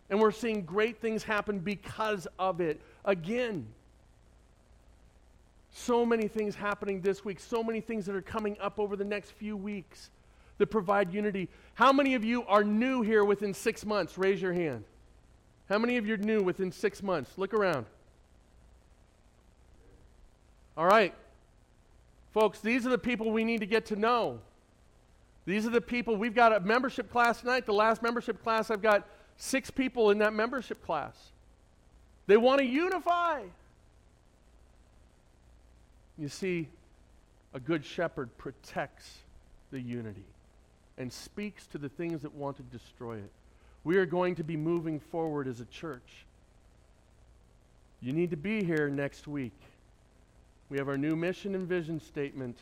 [0.10, 3.68] And we're seeing great things happen because of it again.
[5.72, 9.06] So many things happening this week, so many things that are coming up over the
[9.06, 10.10] next few weeks
[10.58, 11.48] that provide unity.
[11.76, 14.18] How many of you are new here within six months?
[14.18, 14.84] Raise your hand.
[15.70, 17.30] How many of you are new within six months?
[17.38, 17.86] Look around.
[20.76, 21.14] All right.
[22.38, 24.38] Folks, these are the people we need to get to know.
[25.48, 27.66] These are the people, we've got a membership class tonight.
[27.66, 31.16] The last membership class, I've got six people in that membership class.
[32.28, 33.42] They want to unify.
[36.20, 36.68] You see,
[37.56, 39.18] a good shepherd protects
[39.72, 40.26] the unity
[41.00, 43.32] and speaks to the things that want to destroy it.
[43.84, 46.28] We are going to be moving forward as a church.
[48.00, 49.60] You need to be here next week.
[50.70, 52.58] We have our new mission and vision statement.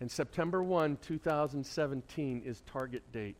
[0.00, 3.36] And September 1, 2017 is target date.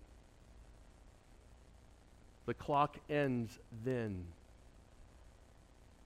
[2.47, 4.25] The clock ends then.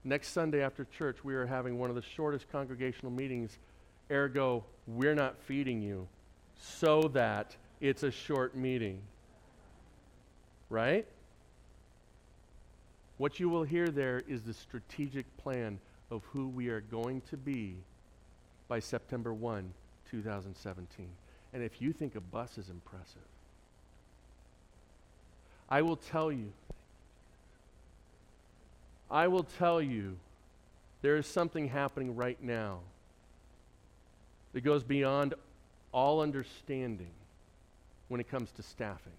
[0.05, 3.59] Next Sunday after church, we are having one of the shortest congregational meetings.
[4.11, 6.07] Ergo, we're not feeding you
[6.59, 9.01] so that it's a short meeting.
[10.71, 11.07] Right?
[13.19, 15.79] What you will hear there is the strategic plan
[16.11, 17.77] of who we are going to be
[18.69, 19.73] by September 1,
[20.11, 21.09] 2017.
[21.53, 23.17] And if you think a bus is impressive,
[25.69, 26.53] I will tell you,
[29.11, 30.17] I will tell you,
[31.03, 32.81] there is something happening right now
[34.53, 35.35] that goes beyond
[35.93, 37.11] all understanding
[38.09, 39.13] when it comes to staffing.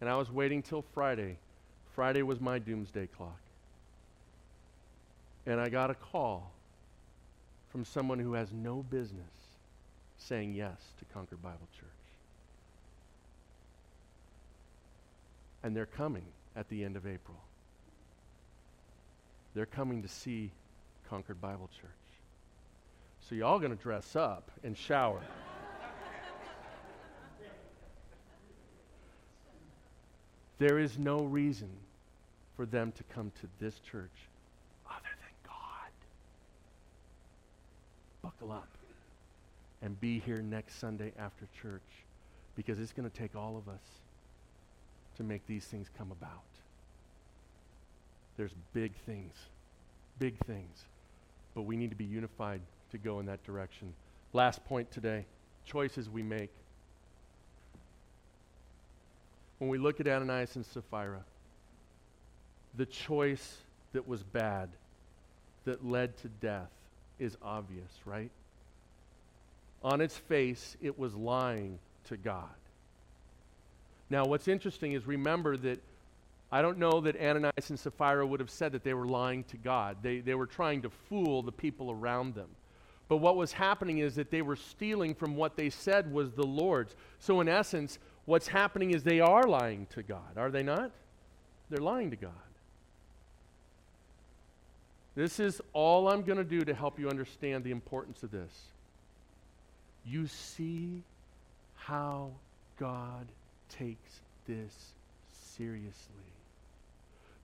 [0.00, 1.36] And I was waiting till Friday.
[1.94, 3.40] Friday was my doomsday clock.
[5.48, 6.52] And I got a call
[7.72, 9.24] from someone who has no business
[10.18, 11.88] saying yes to Concord Bible Church.
[15.62, 17.36] And they're coming at the end of April.
[19.54, 20.50] They're coming to see
[21.08, 21.90] Concord Bible Church.
[23.28, 25.20] So y'all going to dress up and shower.
[30.58, 31.70] there is no reason
[32.56, 34.10] for them to come to this church
[34.88, 35.52] other than
[38.22, 38.27] God.
[38.38, 38.68] Buckle up
[39.82, 41.82] and be here next Sunday after church
[42.56, 43.82] because it's going to take all of us
[45.16, 46.42] to make these things come about.
[48.36, 49.34] There's big things,
[50.18, 50.84] big things,
[51.54, 52.60] but we need to be unified
[52.92, 53.92] to go in that direction.
[54.32, 55.24] Last point today
[55.64, 56.50] choices we make.
[59.58, 61.24] When we look at Ananias and Sapphira,
[62.76, 63.56] the choice
[63.92, 64.68] that was bad,
[65.64, 66.70] that led to death,
[67.18, 68.30] is obvious, right?
[69.82, 72.48] On its face, it was lying to God.
[74.10, 75.80] Now, what's interesting is remember that
[76.50, 79.56] I don't know that Ananias and Sapphira would have said that they were lying to
[79.58, 79.98] God.
[80.02, 82.48] They, they were trying to fool the people around them.
[83.08, 86.46] But what was happening is that they were stealing from what they said was the
[86.46, 86.94] Lord's.
[87.18, 90.90] So, in essence, what's happening is they are lying to God, are they not?
[91.70, 92.32] They're lying to God.
[95.18, 98.52] This is all I'm going to do to help you understand the importance of this.
[100.06, 101.02] You see
[101.74, 102.30] how
[102.78, 103.26] God
[103.68, 104.92] takes this
[105.56, 105.90] seriously.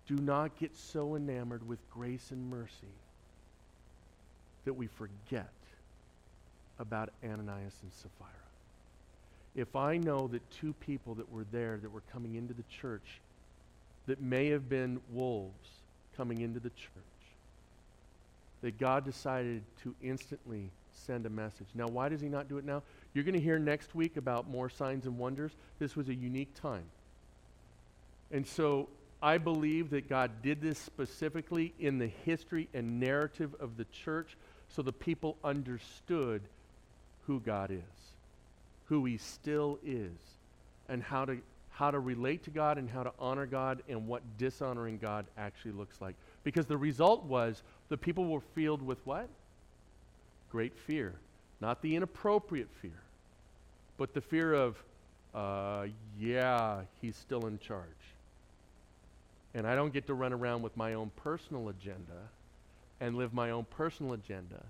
[0.07, 2.95] Do not get so enamored with grace and mercy
[4.67, 5.51] that we forget
[6.79, 8.31] about Ananias and Sapphira.
[9.57, 13.21] If I know that two people that were there that were coming into the church
[14.07, 15.71] that may have been wolves
[16.17, 17.14] coming into the church,
[18.65, 21.67] that God decided to instantly send a message.
[21.75, 22.83] Now, why does he not do it now?
[23.13, 25.53] You're going to hear next week about more signs and wonders.
[25.79, 26.85] This was a unique time.
[28.31, 28.89] And so
[29.21, 34.35] I believe that God did this specifically in the history and narrative of the church
[34.69, 36.41] so the people understood
[37.27, 38.15] who God is,
[38.87, 40.17] who he still is,
[40.89, 41.37] and how to,
[41.69, 45.73] how to relate to God and how to honor God and what dishonoring God actually
[45.73, 46.15] looks like.
[46.45, 49.29] Because the result was the people were filled with what?
[50.51, 51.15] Great fear.
[51.61, 53.03] Not the inappropriate fear,
[53.97, 54.77] but the fear of,
[55.35, 55.87] uh,
[56.19, 57.89] yeah, he's still in charge.
[59.55, 62.29] And I don't get to run around with my own personal agenda
[63.01, 64.63] and live my own personal agenda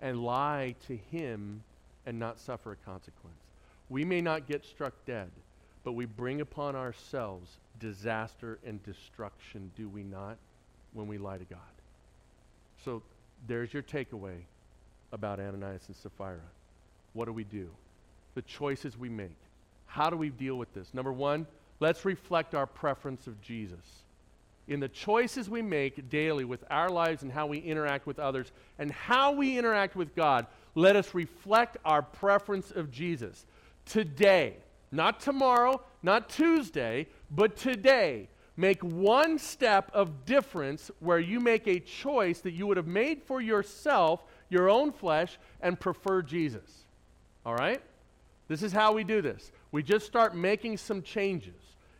[0.00, 1.62] and lie to him
[2.06, 3.36] and not suffer a consequence.
[3.88, 5.30] We may not get struck dead,
[5.84, 7.50] but we bring upon ourselves
[7.80, 10.36] disaster and destruction, do we not,
[10.92, 11.58] when we lie to God?
[12.84, 13.02] So
[13.46, 14.36] there's your takeaway
[15.12, 16.40] about Ananias and Sapphira.
[17.12, 17.68] What do we do?
[18.34, 19.36] The choices we make.
[19.86, 20.94] How do we deal with this?
[20.94, 21.46] Number one,
[21.80, 24.04] let's reflect our preference of Jesus
[24.70, 28.52] in the choices we make daily with our lives and how we interact with others
[28.78, 33.44] and how we interact with God, let us reflect our preference of Jesus.
[33.84, 34.54] Today,
[34.92, 41.80] not tomorrow, not Tuesday, but today, make one step of difference where you make a
[41.80, 46.84] choice that you would have made for yourself, your own flesh, and prefer Jesus.
[47.46, 47.80] All right?
[48.48, 49.52] This is how we do this.
[49.72, 51.54] We just start making some changes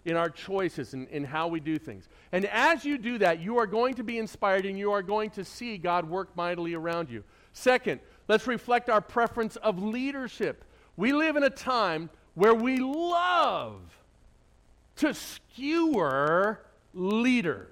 [0.05, 2.09] in our choices and in how we do things.
[2.33, 5.31] And as you do that, you are going to be inspired and you are going
[5.31, 7.23] to see God work mightily around you.
[7.53, 10.65] Second, let's reflect our preference of leadership.
[10.97, 13.81] We live in a time where we love
[15.01, 16.61] to skewer
[16.93, 17.67] leaders.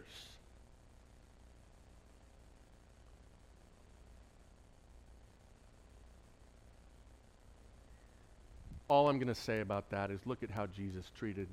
[8.88, 11.48] All I'm going to say about that is look at how Jesus treated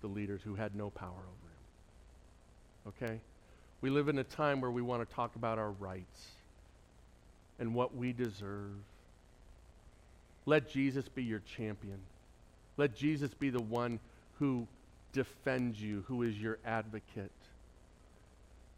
[0.00, 3.04] the leaders who had no power over him.
[3.04, 3.20] Okay?
[3.82, 6.28] We live in a time where we want to talk about our rights
[7.58, 8.72] and what we deserve.
[10.46, 11.98] Let Jesus be your champion.
[12.78, 14.00] Let Jesus be the one
[14.38, 14.66] who
[15.18, 17.32] defends you, who is your advocate.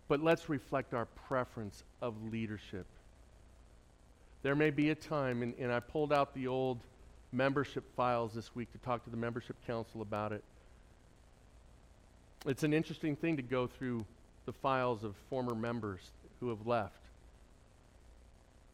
[0.09, 2.87] But let's reflect our preference of leadership.
[4.43, 6.79] There may be a time, and, and I pulled out the old
[7.31, 10.43] membership files this week to talk to the membership council about it.
[12.47, 14.07] It's an interesting thing to go through
[14.47, 16.01] the files of former members
[16.41, 16.95] who have left.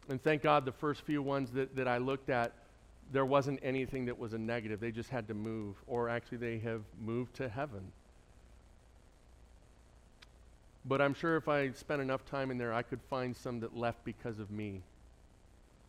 [0.07, 2.53] And thank God the first few ones that, that I looked at,
[3.11, 4.79] there wasn't anything that was a negative.
[4.79, 7.91] They just had to move, or actually, they have moved to heaven.
[10.85, 13.75] But I'm sure if I spent enough time in there, I could find some that
[13.75, 14.81] left because of me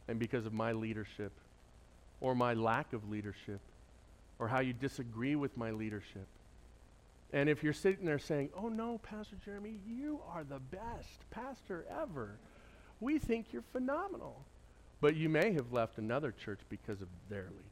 [0.08, 1.32] and because of my leadership
[2.20, 3.60] or my lack of leadership
[4.38, 6.26] or how you disagree with my leadership.
[7.32, 11.84] And if you're sitting there saying, oh no, Pastor Jeremy, you are the best pastor
[12.00, 12.30] ever,
[13.00, 14.40] we think you're phenomenal.
[15.01, 17.68] But you may have left another church because of their leadership.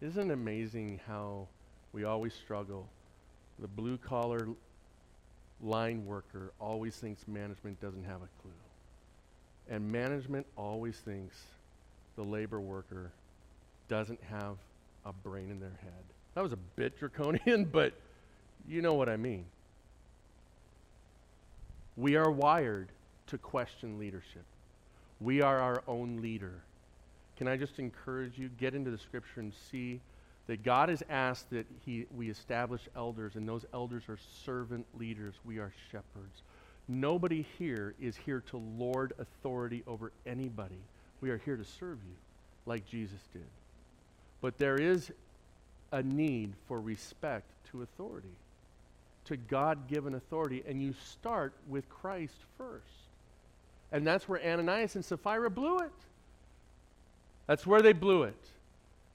[0.00, 1.48] Isn't it amazing how
[1.92, 2.88] we always struggle?
[3.58, 4.48] The blue collar
[5.62, 8.52] line worker always thinks management doesn't have a clue.
[9.68, 11.42] And management always thinks
[12.16, 13.12] the labor worker
[13.88, 14.56] doesn't have
[15.04, 16.04] a brain in their head.
[16.34, 17.94] That was a bit draconian, but
[18.66, 19.44] you know what I mean.
[21.96, 22.88] We are wired
[23.28, 24.44] to question leadership.
[25.24, 26.52] We are our own leader.
[27.38, 30.00] Can I just encourage you, get into the scripture and see
[30.48, 35.32] that God has asked that he, we establish elders, and those elders are servant leaders.
[35.42, 36.42] We are shepherds.
[36.86, 40.82] Nobody here is here to lord authority over anybody.
[41.22, 42.16] We are here to serve you
[42.66, 43.46] like Jesus did.
[44.42, 45.10] But there is
[45.90, 48.36] a need for respect to authority,
[49.24, 53.03] to God given authority, and you start with Christ first.
[53.94, 55.92] And that's where Ananias and Sapphira blew it.
[57.46, 58.34] That's where they blew it.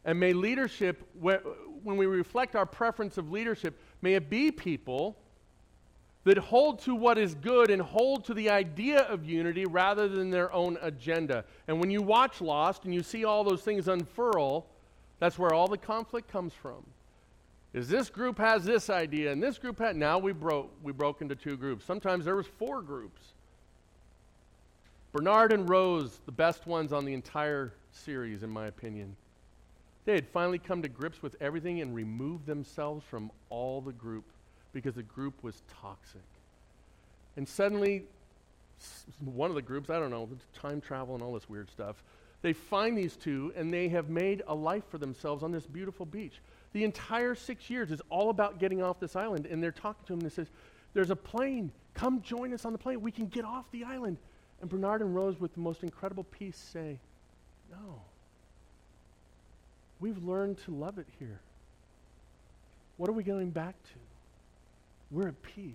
[0.06, 5.18] And may leadership, when we reflect our preference of leadership, may it be people
[6.24, 10.30] that hold to what is good and hold to the idea of unity rather than
[10.30, 11.44] their own agenda.
[11.68, 14.66] And when you watch Lost and you see all those things unfurl,
[15.20, 16.86] that's where all the conflict comes from.
[17.74, 21.22] Is this group has this idea and this group had now we broke we broke
[21.22, 21.84] into two groups.
[21.84, 23.34] Sometimes there was four groups.
[25.12, 29.16] Bernard and Rose, the best ones on the entire series in my opinion.
[30.06, 34.26] They had finally come to grips with everything and removed themselves from all the group
[34.74, 36.22] because the group was toxic.
[37.38, 38.04] And suddenly,
[39.20, 42.04] one of the groups, I don't know, time travel and all this weird stuff,
[42.42, 46.06] they find these two and they have made a life for themselves on this beautiful
[46.06, 46.40] beach.
[46.74, 50.14] The entire six years is all about getting off this island, and they're talking to
[50.14, 50.48] him and they says,
[50.94, 51.72] There's a plane.
[51.96, 53.02] Come join us on the plane.
[53.02, 54.18] We can get off the island.
[54.62, 57.00] And Bernard and Rose, with the most incredible peace, say,
[57.72, 58.02] No.
[60.00, 61.40] We've learned to love it here.
[62.98, 64.00] What are we going back to?
[65.12, 65.74] We're at peace.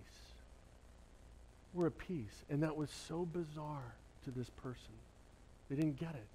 [1.74, 2.44] We're at peace.
[2.48, 4.92] And that was so bizarre to this person.
[5.68, 6.26] They didn't get it.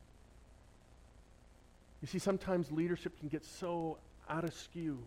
[2.01, 3.97] You see, sometimes leadership can get so
[4.29, 4.99] out of skew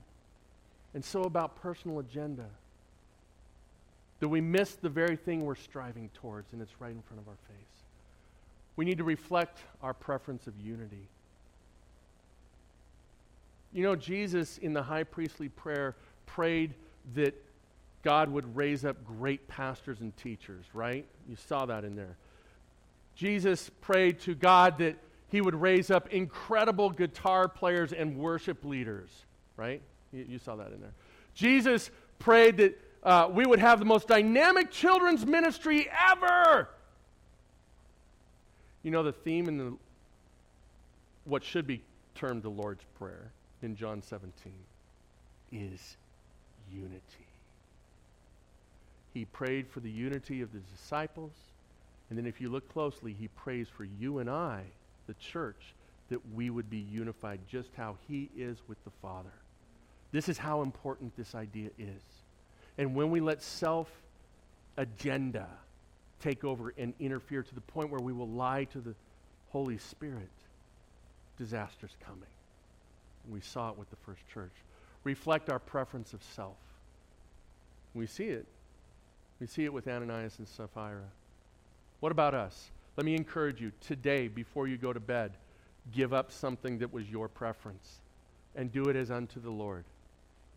[0.95, 2.47] and so about personal agenda
[4.23, 7.27] that we miss the very thing we're striving towards, and it's right in front of
[7.27, 7.83] our face.
[8.77, 11.09] We need to reflect our preference of unity.
[13.73, 16.75] You know, Jesus in the high priestly prayer prayed
[17.17, 17.35] that
[18.05, 21.05] God would raise up great pastors and teachers, right?
[21.29, 22.17] You saw that in there.
[23.17, 24.99] Jesus prayed to God that
[25.31, 29.11] he would raise up incredible guitar players and worship leaders,
[29.57, 29.83] right?
[30.13, 30.95] You, you, saw that in there.
[31.35, 36.69] Jesus prayed that uh, we would have the most dynamic children's ministry ever.
[38.83, 39.73] You know, the theme in the,
[41.25, 41.83] what should be
[42.15, 43.31] termed the Lord's Prayer
[43.63, 44.53] in John 17
[45.53, 45.97] is
[46.73, 47.27] unity.
[49.13, 51.33] He prayed for the unity of the disciples.
[52.09, 54.63] And then, if you look closely, he prays for you and I,
[55.07, 55.75] the church,
[56.11, 59.33] that we would be unified just how he is with the Father.
[60.13, 62.03] This is how important this idea is.
[62.79, 63.89] And when we let self
[64.77, 65.49] agenda
[66.21, 68.95] take over and interfere to the point where we will lie to the
[69.51, 70.31] Holy Spirit,
[71.37, 72.23] disaster's coming.
[73.31, 74.53] We saw it with the first church.
[75.05, 76.57] Reflect our preference of self.
[77.95, 78.47] We see it.
[79.41, 81.09] We see it with Ananias and Sapphira.
[82.01, 82.71] What about us?
[82.97, 85.33] Let me encourage you today, before you go to bed,
[85.93, 88.01] give up something that was your preference
[88.55, 89.85] and do it as unto the Lord.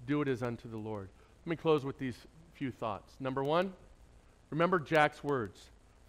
[0.06, 1.10] Do it as unto the Lord.
[1.46, 2.16] Let me close with these
[2.56, 3.14] few thoughts.
[3.20, 3.74] Number one,
[4.50, 5.62] remember Jack's words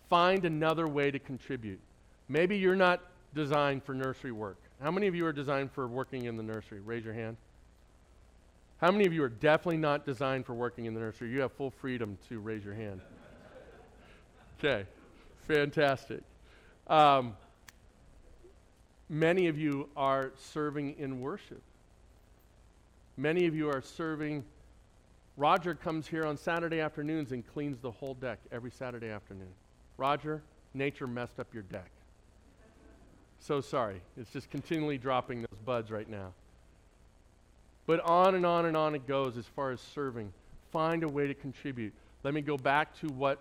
[0.08, 1.80] find another way to contribute.
[2.28, 3.02] Maybe you're not
[3.34, 4.56] designed for nursery work.
[4.80, 6.80] How many of you are designed for working in the nursery?
[6.80, 7.36] Raise your hand.
[8.80, 11.30] How many of you are definitely not designed for working in the nursery?
[11.30, 13.00] You have full freedom to raise your hand.
[14.58, 14.86] Okay,
[15.46, 16.22] fantastic.
[16.86, 17.36] Um,
[19.10, 21.60] many of you are serving in worship.
[23.18, 24.44] Many of you are serving.
[25.36, 29.52] Roger comes here on Saturday afternoons and cleans the whole deck every Saturday afternoon.
[29.98, 31.90] Roger, nature messed up your deck.
[33.38, 34.00] So sorry.
[34.16, 36.32] It's just continually dropping those buds right now.
[37.86, 40.32] But on and on and on it goes as far as serving.
[40.72, 41.92] Find a way to contribute.
[42.22, 43.38] Let me go back to what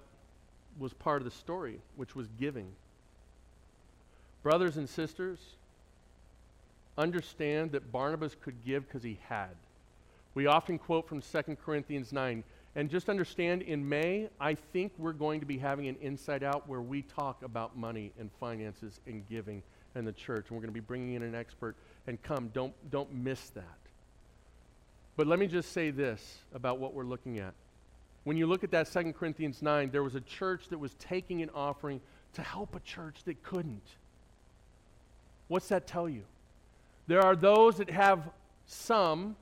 [0.78, 2.68] was part of the story, which was giving.
[4.44, 5.40] Brothers and sisters,
[6.98, 9.56] understand that Barnabas could give because he had.
[10.36, 12.44] We often quote from 2 Corinthians 9.
[12.78, 16.68] And just understand, in May, I think we're going to be having an inside out
[16.68, 19.64] where we talk about money and finances and giving
[19.96, 20.48] and the church.
[20.50, 21.76] And we're going to be bringing in an expert.
[22.06, 23.64] And come, don't, don't miss that.
[25.16, 27.54] But let me just say this about what we're looking at.
[28.26, 31.42] When you look at that 2 Corinthians 9, there was a church that was taking
[31.42, 32.02] an offering
[32.34, 33.88] to help a church that couldn't.
[35.48, 36.24] What's that tell you?
[37.08, 38.30] There are those that have
[38.66, 39.36] some,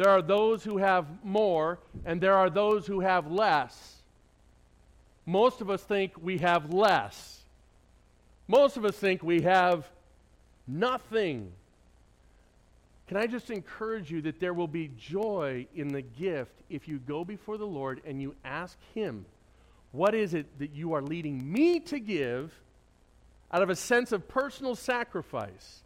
[0.00, 3.96] there are those who have more, and there are those who have less.
[5.26, 7.42] Most of us think we have less.
[8.48, 9.86] Most of us think we have
[10.66, 11.52] nothing.
[13.08, 16.98] Can I just encourage you that there will be joy in the gift if you
[16.98, 19.26] go before the Lord and you ask Him,
[19.92, 22.58] What is it that you are leading me to give
[23.52, 25.82] out of a sense of personal sacrifice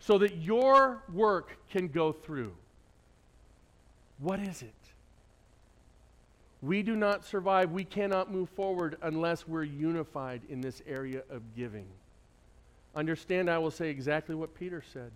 [0.00, 2.56] so that your work can go through?
[4.24, 4.72] What is it?
[6.62, 11.42] We do not survive, we cannot move forward unless we're unified in this area of
[11.54, 11.84] giving.
[12.96, 15.10] Understand, I will say exactly what Peter said.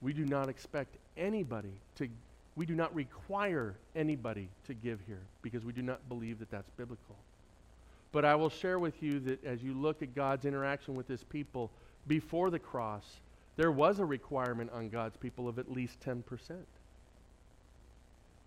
[0.00, 2.06] We do not expect anybody to,
[2.54, 6.70] we do not require anybody to give here because we do not believe that that's
[6.76, 7.16] biblical.
[8.12, 11.24] But I will share with you that as you look at God's interaction with his
[11.24, 11.72] people
[12.06, 13.16] before the cross,
[13.56, 16.22] there was a requirement on God's people of at least 10%.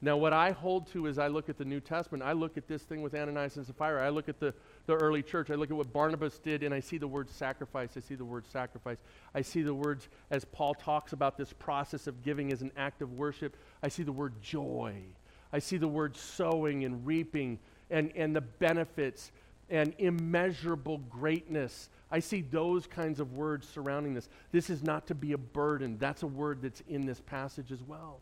[0.03, 2.67] Now, what I hold to as I look at the New Testament, I look at
[2.67, 4.03] this thing with Ananias and Sapphira.
[4.03, 4.51] I look at the,
[4.87, 5.51] the early church.
[5.51, 7.91] I look at what Barnabas did, and I see the word sacrifice.
[7.95, 8.97] I see the word sacrifice.
[9.35, 13.03] I see the words as Paul talks about this process of giving as an act
[13.03, 13.55] of worship.
[13.83, 15.03] I see the word joy.
[15.53, 17.59] I see the word sowing and reaping
[17.91, 19.31] and, and the benefits
[19.69, 21.89] and immeasurable greatness.
[22.09, 24.29] I see those kinds of words surrounding this.
[24.51, 25.97] This is not to be a burden.
[25.99, 28.19] That's a word that's in this passage as well.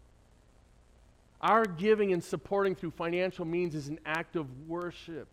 [1.42, 5.28] Our giving and supporting through financial means is an act of worship.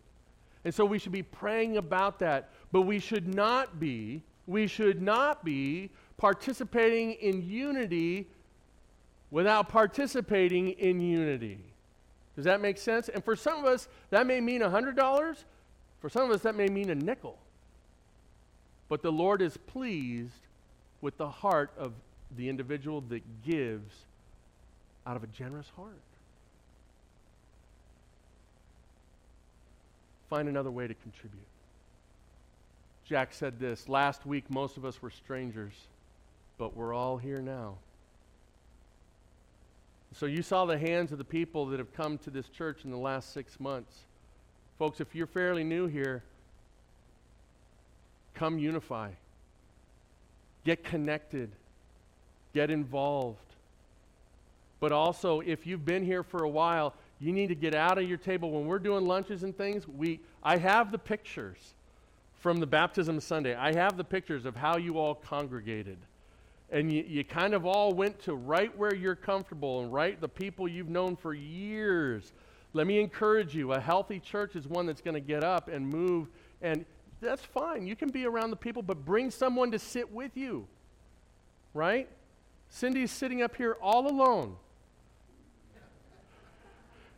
[0.65, 2.51] And so we should be praying about that.
[2.73, 8.27] But we should not be, we should not be participating in unity
[9.31, 11.59] without participating in unity.
[12.37, 13.09] Does that make sense?
[13.09, 15.45] And for some of us, that may mean $100.
[16.01, 17.39] For some of us, that may mean a nickel.
[18.89, 20.47] But the Lord is pleased
[21.01, 21.93] with the heart of
[22.37, 23.95] the individual that gives
[25.07, 25.93] out of a generous heart.
[30.29, 31.47] Find another way to contribute.
[33.05, 35.73] Jack said this last week, most of us were strangers,
[36.59, 37.77] but we're all here now.
[40.15, 42.91] So you saw the hands of the people that have come to this church in
[42.91, 43.95] the last six months.
[44.79, 46.23] Folks, if you're fairly new here,
[48.35, 49.11] come unify.
[50.65, 51.51] Get connected.
[52.55, 53.39] Get involved.
[54.81, 58.09] But also, if you've been here for a while, you need to get out of
[58.09, 58.51] your table.
[58.51, 61.75] When we're doing lunches and things, we, I have the pictures
[62.41, 63.55] from the baptism Sunday.
[63.55, 65.99] I have the pictures of how you all congregated.
[66.71, 70.29] And you, you kind of all went to right where you're comfortable and right the
[70.29, 72.33] people you've known for years.
[72.73, 75.89] Let me encourage you a healthy church is one that's going to get up and
[75.89, 76.29] move.
[76.61, 76.85] And
[77.21, 77.87] that's fine.
[77.87, 80.67] You can be around the people, but bring someone to sit with you.
[81.73, 82.09] Right?
[82.69, 84.57] Cindy's sitting up here all alone.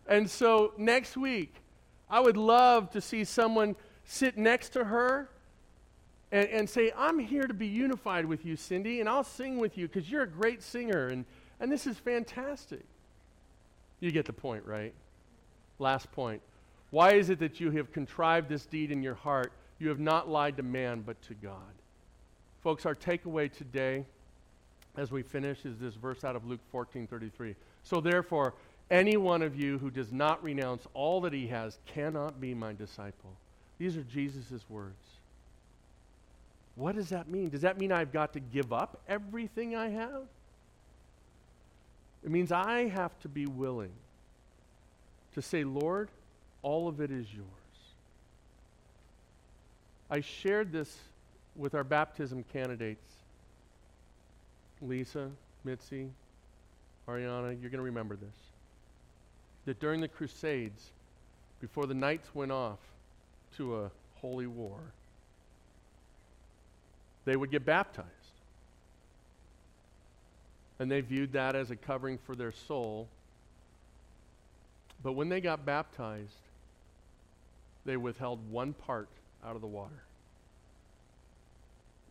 [0.08, 1.54] And so next week,
[2.10, 5.28] I would love to see someone sit next to her
[6.32, 9.76] and, and say, I'm here to be unified with you, Cindy, and I'll sing with
[9.76, 11.26] you because you're a great singer, and,
[11.60, 12.84] and this is fantastic.
[14.00, 14.94] You get the point, right?
[15.78, 16.40] Last point.
[16.90, 19.52] Why is it that you have contrived this deed in your heart?
[19.78, 21.54] You have not lied to man, but to God.
[22.62, 24.04] Folks, our takeaway today
[24.96, 27.54] as we finish is this verse out of Luke 14 33.
[27.84, 28.54] So therefore,
[28.90, 32.72] any one of you who does not renounce all that he has cannot be my
[32.72, 33.36] disciple.
[33.78, 34.94] These are Jesus' words.
[36.74, 37.50] What does that mean?
[37.50, 40.22] Does that mean I've got to give up everything I have?
[42.24, 43.92] It means I have to be willing
[45.34, 46.08] to say, Lord,
[46.62, 47.46] all of it is yours.
[50.10, 50.96] I shared this
[51.54, 53.02] with our baptism candidates
[54.80, 55.30] Lisa,
[55.64, 56.08] Mitzi,
[57.08, 58.47] Ariana, you're going to remember this
[59.68, 60.82] that during the Crusades,
[61.60, 62.78] before the knights went off
[63.58, 63.90] to a
[64.22, 64.78] holy war,
[67.26, 68.08] they would get baptized.
[70.78, 73.08] And they viewed that as a covering for their soul.
[75.02, 76.32] But when they got baptized,
[77.84, 79.10] they withheld one part
[79.44, 80.02] out of the water.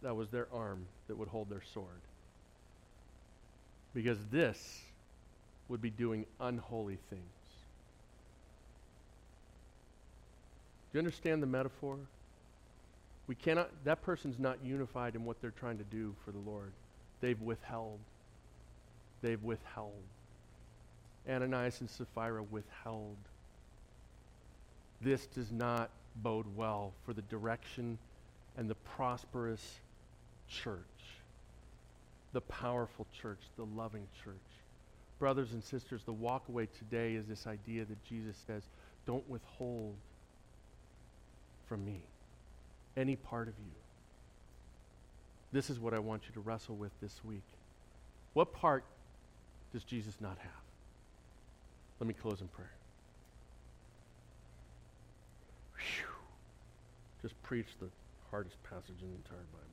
[0.04, 1.88] That was their arm that would hold their sword.
[3.96, 4.82] Because this
[5.70, 7.24] would be doing unholy things.
[10.87, 11.98] Do you understand the metaphor?
[13.28, 16.72] We cannot, that person's not unified in what they're trying to do for the Lord.
[17.22, 18.00] They've withheld.
[19.22, 20.02] They've withheld.
[21.30, 23.18] Ananias and Sapphira withheld.
[25.02, 25.92] This does not
[26.24, 28.00] bode well for the direction
[28.58, 29.76] and the prosperous
[30.50, 30.80] church,
[32.34, 34.34] the powerful church, the loving church.
[35.20, 38.64] Brothers and sisters, the walkaway today is this idea that Jesus says,
[39.06, 39.94] don't withhold
[41.68, 42.02] from me,
[42.96, 43.72] any part of you.
[45.52, 47.44] This is what I want you to wrestle with this week.
[48.34, 48.84] What part
[49.74, 50.64] does Jesus not have?
[52.00, 52.72] Let me close in prayer.
[55.76, 56.08] Whew.
[57.22, 57.88] Just preach the
[58.30, 59.68] hardest passage in the entire Bible.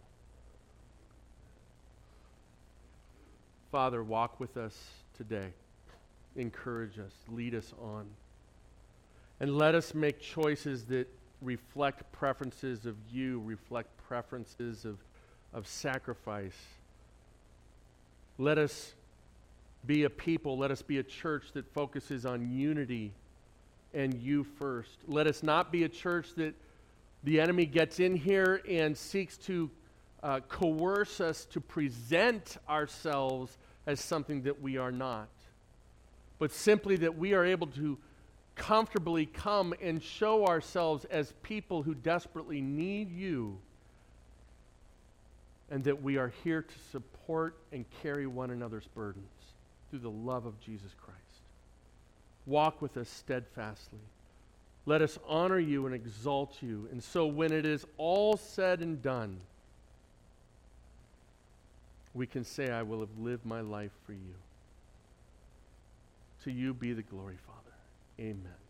[3.71, 4.79] Father, walk with us
[5.17, 5.53] today.
[6.37, 8.07] Encourage us, lead us on.
[9.41, 11.09] And let us make choices that
[11.43, 14.99] reflect preferences of you, reflect preferences of,
[15.53, 16.57] of sacrifice.
[18.39, 18.95] Let us
[19.87, 23.13] be a people, let us be a church that focuses on unity
[23.93, 24.99] and you first.
[25.07, 26.55] Let us not be a church that
[27.23, 29.71] the enemy gets in here and seeks to
[30.23, 33.57] uh, coerce us to present ourselves
[33.87, 35.29] as something that we are not,
[36.39, 37.99] but simply that we are able to
[38.57, 43.59] comfortably come and show ourselves as people who desperately need you,
[45.71, 49.25] and that we are here to support and carry one another's burdens
[49.91, 51.21] through the love of Jesus Christ.
[52.47, 54.01] Walk with us steadfastly.
[54.87, 56.89] Let us honor you and exalt you.
[56.93, 59.41] And so, when it is all said and done,
[62.13, 64.35] we can say, I will have lived my life for you.
[66.45, 67.64] To you be the glory, Father.
[68.21, 68.64] Amen.